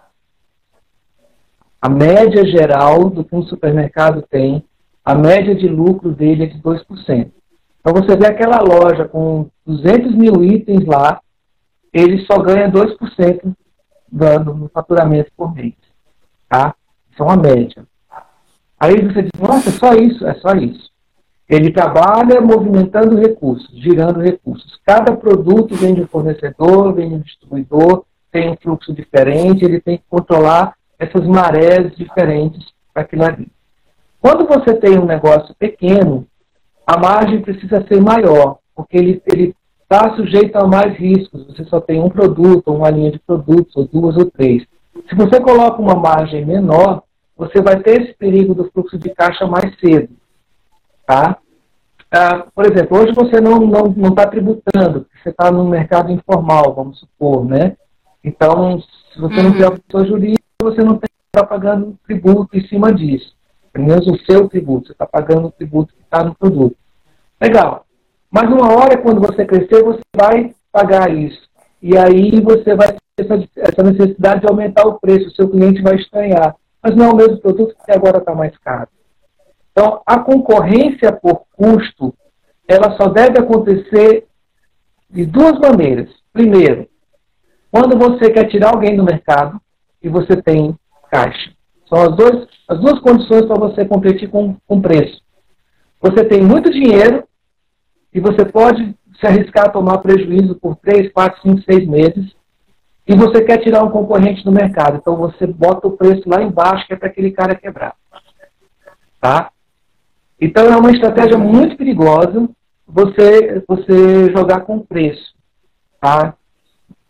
[1.82, 4.64] A média geral do que um supermercado tem,
[5.04, 7.32] a média de lucro dele é de 2%.
[7.80, 11.22] Então você vê aquela loja com 200 mil itens lá,
[11.94, 13.56] ele só ganha 2%
[14.12, 15.76] do, do faturamento por mês.
[16.50, 16.74] Tá?
[17.12, 17.86] Isso é uma média.
[18.80, 20.28] Aí você diz, nossa, é só isso?
[20.28, 20.90] É só isso.
[21.48, 24.80] Ele trabalha movimentando recursos, girando recursos.
[24.84, 29.80] Cada produto vem de um fornecedor, vem de um distribuidor, tem um fluxo diferente, ele
[29.80, 33.48] tem que controlar essas marés diferentes para aquilo ali.
[34.22, 36.26] Quando você tem um negócio pequeno,
[36.86, 41.46] a margem precisa ser maior, porque ele está sujeito a mais riscos.
[41.48, 44.64] Você só tem um produto, ou uma linha de produtos, ou duas ou três.
[45.10, 47.04] Se você coloca uma margem menor,
[47.38, 50.10] você vai ter esse perigo do fluxo de caixa mais cedo.
[51.06, 51.38] Tá?
[52.12, 56.12] Ah, por exemplo, hoje você não está não, não tá tributando, você está no mercado
[56.12, 57.76] informal, vamos supor, né?
[58.24, 58.82] Então,
[59.16, 59.44] se você uhum.
[59.44, 63.34] não tem a pessoa jurídica, você não está pagando tributo em cima disso.
[63.72, 64.88] Pelo menos o seu tributo.
[64.88, 66.76] Você está pagando o tributo que está no produto.
[67.42, 67.86] Legal.
[68.30, 71.48] Mas uma hora, quando você crescer, você vai pagar isso.
[71.82, 75.30] E aí você vai ter essa, essa necessidade de aumentar o preço.
[75.30, 76.54] O seu cliente vai estranhar.
[76.84, 78.90] Mas não é o mesmo produto que agora está mais caro.
[79.72, 82.14] Então, a concorrência por custo,
[82.68, 84.26] ela só deve acontecer
[85.10, 86.10] de duas maneiras.
[86.34, 86.88] Primeiro,
[87.76, 89.60] quando você quer tirar alguém do mercado,
[90.02, 90.74] e você tem
[91.12, 91.52] caixa.
[91.90, 95.22] São as, dois, as duas condições para você competir com, com preço.
[96.00, 97.28] Você tem muito dinheiro
[98.14, 102.34] e você pode se arriscar a tomar prejuízo por 3, 4, 5, 6 meses,
[103.06, 104.96] e você quer tirar um concorrente do mercado.
[104.96, 107.94] Então você bota o preço lá embaixo, que é para aquele cara quebrar.
[109.20, 109.52] Tá?
[110.40, 112.48] Então é uma estratégia muito perigosa
[112.88, 115.36] você, você jogar com preço.
[116.00, 116.36] Tá?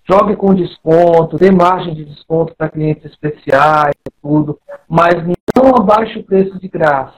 [0.07, 5.15] Jogue com desconto, dê margem de desconto para clientes especiais, tudo, mas
[5.55, 7.15] não abaixe o preço de graça.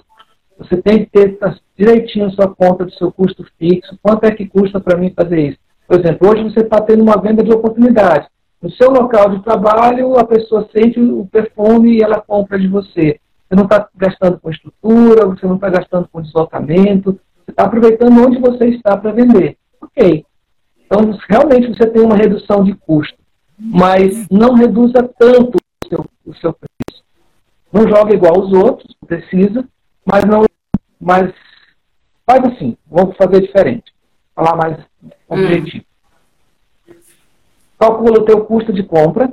[0.57, 1.37] Você tem que ter
[1.77, 3.97] direitinho a sua conta do seu custo fixo.
[4.01, 5.59] Quanto é que custa para mim fazer isso?
[5.87, 8.27] Por exemplo, hoje você está tendo uma venda de oportunidade.
[8.61, 13.19] No seu local de trabalho, a pessoa sente o perfume e ela compra de você.
[13.47, 18.25] Você não está gastando com estrutura, você não está gastando com deslocamento, você está aproveitando
[18.25, 19.57] onde você está para vender.
[19.81, 20.25] Ok.
[20.87, 23.17] Então, realmente você tem uma redução de custo,
[23.59, 27.03] mas não reduza tanto o seu, o seu preço.
[27.71, 29.67] Não joga igual os outros, precisa,
[30.05, 30.45] mas não,
[30.99, 31.33] mas
[32.25, 33.93] faz assim, vamos fazer diferente,
[34.33, 34.77] falar mais
[35.27, 35.83] objetivo.
[36.87, 36.93] Hum.
[37.77, 39.31] Calcula o teu custo de compra,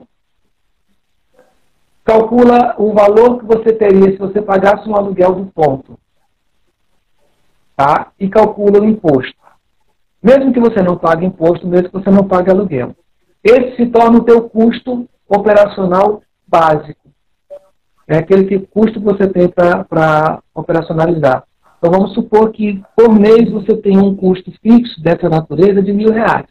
[2.04, 5.98] calcula o valor que você teria se você pagasse um aluguel do ponto,
[7.76, 8.12] tá?
[8.18, 9.43] E calcula o imposto.
[10.24, 12.96] Mesmo que você não pague imposto, mesmo que você não pague aluguel.
[13.44, 17.10] Esse se torna o teu custo operacional básico.
[18.08, 21.44] É aquele que, custo que você tem para operacionalizar.
[21.76, 26.10] Então vamos supor que por mês você tem um custo fixo dessa natureza de mil
[26.10, 26.48] reais.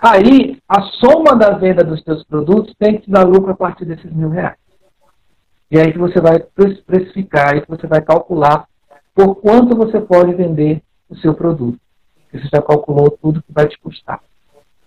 [0.00, 3.84] Aí, a soma da venda dos seus produtos tem que te dar lucro a partir
[3.84, 4.56] desses mil reais.
[5.72, 6.38] E aí que você vai
[6.86, 8.68] precificar, aí que você vai calcular
[9.12, 10.80] por quanto você pode vender
[11.10, 11.80] o seu produto.
[12.32, 14.20] Você já calculou tudo que vai te custar.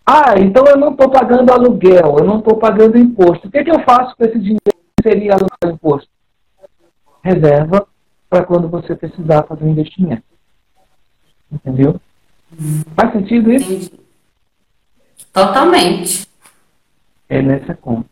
[0.06, 3.48] Ah, então eu não estou pagando aluguel, eu não estou pagando imposto.
[3.48, 6.10] O que, que eu faço com esse dinheiro que seria aluguel imposto?
[7.24, 7.88] Reserva
[8.30, 10.24] para quando você precisar fazer um investimento.
[11.52, 12.00] Entendeu?
[12.96, 13.72] Faz sentido isso?
[13.72, 14.02] Entendi.
[15.34, 16.28] Totalmente.
[17.30, 18.10] É nessa conta.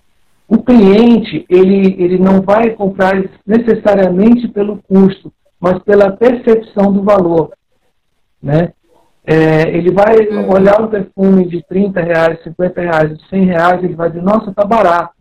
[0.48, 7.54] O cliente, ele, ele não vai comprar necessariamente pelo custo, mas pela percepção do valor.
[8.42, 8.74] Né?
[9.32, 10.52] É, ele vai uhum.
[10.52, 14.52] olhar um perfume de 30 reais, 50 reais, de 100 reais, ele vai dizer, nossa,
[14.52, 15.14] tá barato.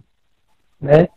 [0.81, 1.09] Né?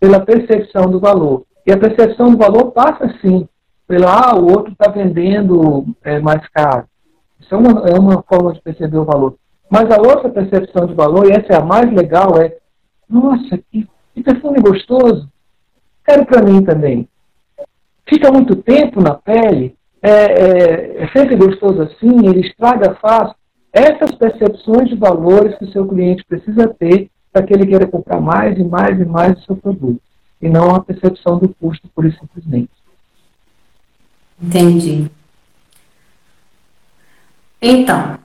[0.00, 1.44] Pela percepção do valor.
[1.64, 3.48] E a percepção do valor passa sim,
[3.86, 6.86] pelo, ah, o outro está vendendo é, mais caro.
[7.38, 9.36] Isso é uma, é uma forma de perceber o valor.
[9.70, 12.56] Mas a outra percepção de valor, e essa é a mais legal, é:
[13.08, 15.28] nossa, que, que perfume gostoso.
[16.04, 17.08] Quero para mim também.
[18.08, 23.34] Fica muito tempo na pele, é, é, é sempre gostoso assim, ele estraga fácil.
[23.72, 28.20] Essas percepções de valores que o seu cliente precisa ter para que ele queira comprar
[28.20, 30.00] mais e mais e mais o seu produto.
[30.42, 32.70] E não a percepção do custo, por e simplesmente.
[34.42, 35.10] Entendi.
[37.62, 38.18] Então,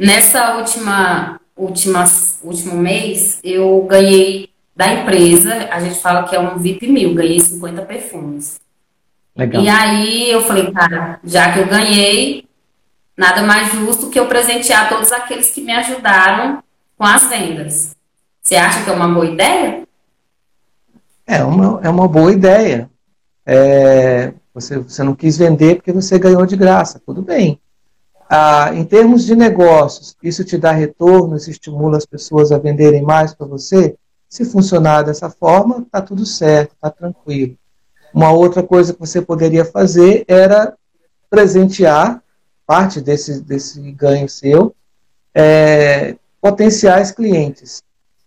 [0.00, 2.04] Nessa última, última
[2.42, 7.38] último mês, eu ganhei da empresa, a gente fala que é um VIP mil, ganhei
[7.38, 8.58] 50 perfumes.
[9.36, 9.62] Legal.
[9.62, 12.46] E aí eu falei, cara, já que eu ganhei,
[13.16, 16.62] nada mais justo que eu presentear todos aqueles que me ajudaram
[16.96, 17.96] com as vendas.
[18.42, 19.86] Você acha que é uma boa ideia?
[21.26, 22.90] É uma, é uma boa ideia.
[23.46, 27.60] É, você, você não quis vender porque você ganhou de graça, tudo bem.
[28.28, 33.02] Ah, em termos de negócios, isso te dá retorno, isso estimula as pessoas a venderem
[33.02, 33.96] mais para você?
[34.28, 37.56] Se funcionar dessa forma, está tudo certo, está tranquilo.
[38.12, 40.74] Uma outra coisa que você poderia fazer era
[41.28, 42.22] presentear
[42.66, 44.74] parte desse, desse ganho seu,
[45.34, 47.82] é, potenciais clientes.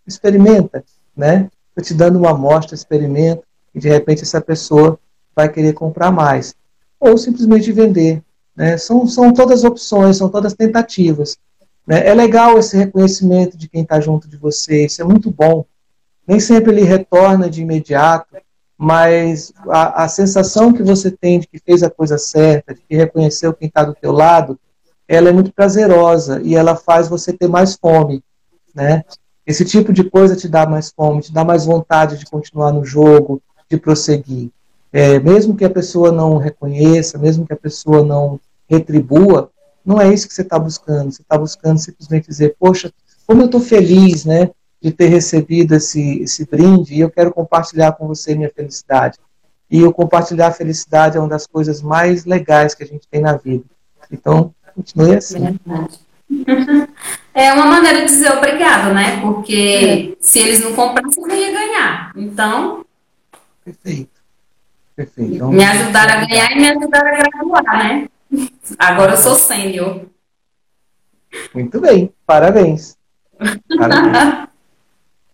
[0.05, 0.83] Experimenta,
[1.15, 1.49] né?
[1.69, 4.99] Estou te dando uma amostra, experimenta, e de repente essa pessoa
[5.35, 6.55] vai querer comprar mais.
[6.99, 8.21] Ou simplesmente vender.
[8.55, 8.77] Né?
[8.77, 11.37] São, são todas opções, são todas tentativas.
[11.85, 12.07] Né?
[12.07, 15.65] É legal esse reconhecimento de quem está junto de você, isso é muito bom.
[16.27, 18.37] Nem sempre ele retorna de imediato,
[18.77, 22.95] mas a, a sensação que você tem de que fez a coisa certa, de que
[22.95, 24.59] reconheceu quem está do teu lado,
[25.07, 28.23] ela é muito prazerosa e ela faz você ter mais fome,
[28.73, 29.03] né?
[29.45, 32.85] Esse tipo de coisa te dá mais fome, te dá mais vontade de continuar no
[32.85, 34.49] jogo, de prosseguir.
[34.91, 39.49] É, mesmo que a pessoa não reconheça, mesmo que a pessoa não retribua,
[39.85, 41.11] não é isso que você está buscando.
[41.11, 42.91] Você está buscando simplesmente dizer, poxa,
[43.27, 44.51] como eu estou feliz, né,
[44.83, 49.17] de ter recebido esse, esse brinde e eu quero compartilhar com você minha felicidade.
[49.71, 53.21] E o compartilhar a felicidade é uma das coisas mais legais que a gente tem
[53.21, 53.63] na vida.
[54.11, 55.57] Então, continue assim.
[57.35, 59.19] É uma maneira de dizer obrigado, né?
[59.19, 60.17] Porque é.
[60.19, 62.11] se eles não comprassem, eu não ia ganhar.
[62.15, 62.85] Então.
[63.65, 64.21] Perfeito.
[64.95, 65.33] Perfeito.
[65.33, 68.07] Então, me ajudaram a ganhar e me ajudaram a graduar, né?
[68.77, 70.05] Agora eu sou sênior.
[71.55, 72.95] Muito bem, parabéns.
[73.77, 74.52] parabéns.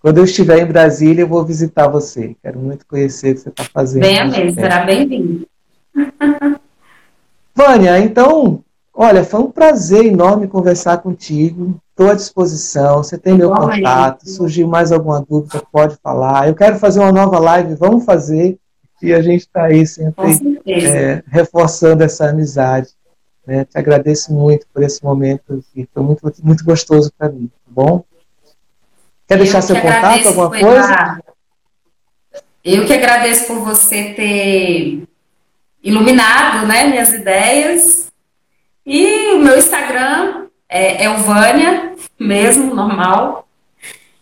[0.01, 2.35] Quando eu estiver em Brasília, eu vou visitar você.
[2.41, 4.03] Quero muito conhecer o que você está fazendo.
[4.03, 5.45] Venha mesmo, será bem-vindo.
[7.53, 11.77] Vânia, então, olha, foi um prazer enorme conversar contigo.
[11.89, 13.03] Estou à disposição.
[13.03, 14.29] Você tem meu contato.
[14.29, 16.47] Surgiu mais alguma dúvida, pode falar.
[16.47, 18.57] Eu quero fazer uma nova live, vamos fazer.
[19.01, 22.89] E a gente está aí sempre é, reforçando essa amizade.
[23.45, 23.65] Né?
[23.65, 28.05] Te agradeço muito por esse momento que foi muito, muito gostoso para mim, tá bom?
[29.29, 31.21] Quer deixar seu contato, alguma coisa?
[32.65, 35.03] Eu que agradeço por você ter
[35.83, 38.11] iluminado né, minhas ideias.
[38.83, 43.47] E o meu Instagram é, é o Vânia, mesmo, normal.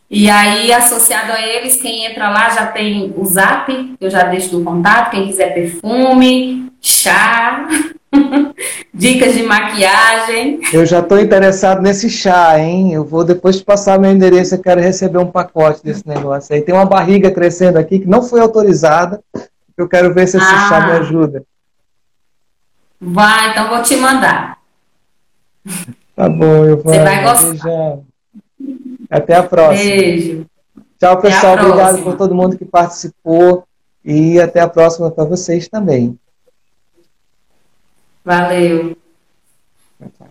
[0.10, 4.58] E aí, associado a eles, quem entra lá já tem o zap, eu já deixo
[4.58, 7.66] do contato, quem quiser perfume, chá,
[8.94, 10.60] dicas de maquiagem.
[10.74, 12.94] Eu já estou interessado nesse chá, hein?
[12.94, 16.62] Eu vou depois te passar meu endereço, eu quero receber um pacote desse negócio aí.
[16.62, 19.22] Tem uma barriga crescendo aqui que não foi autorizada,
[19.78, 20.70] eu quero ver se esse ah.
[20.70, 21.44] chá me ajuda.
[23.00, 24.58] Vai, então vou te mandar.
[26.16, 26.94] Tá bom, eu vou.
[26.94, 28.00] Você vai gostar.
[29.10, 29.90] Até a próxima.
[29.90, 30.46] Beijo.
[31.00, 31.54] Tchau, pessoal.
[31.54, 33.66] Obrigado por todo mundo que participou.
[34.04, 36.18] E até a próxima para vocês também.
[38.28, 38.98] Valeu.
[40.00, 40.27] Tchau.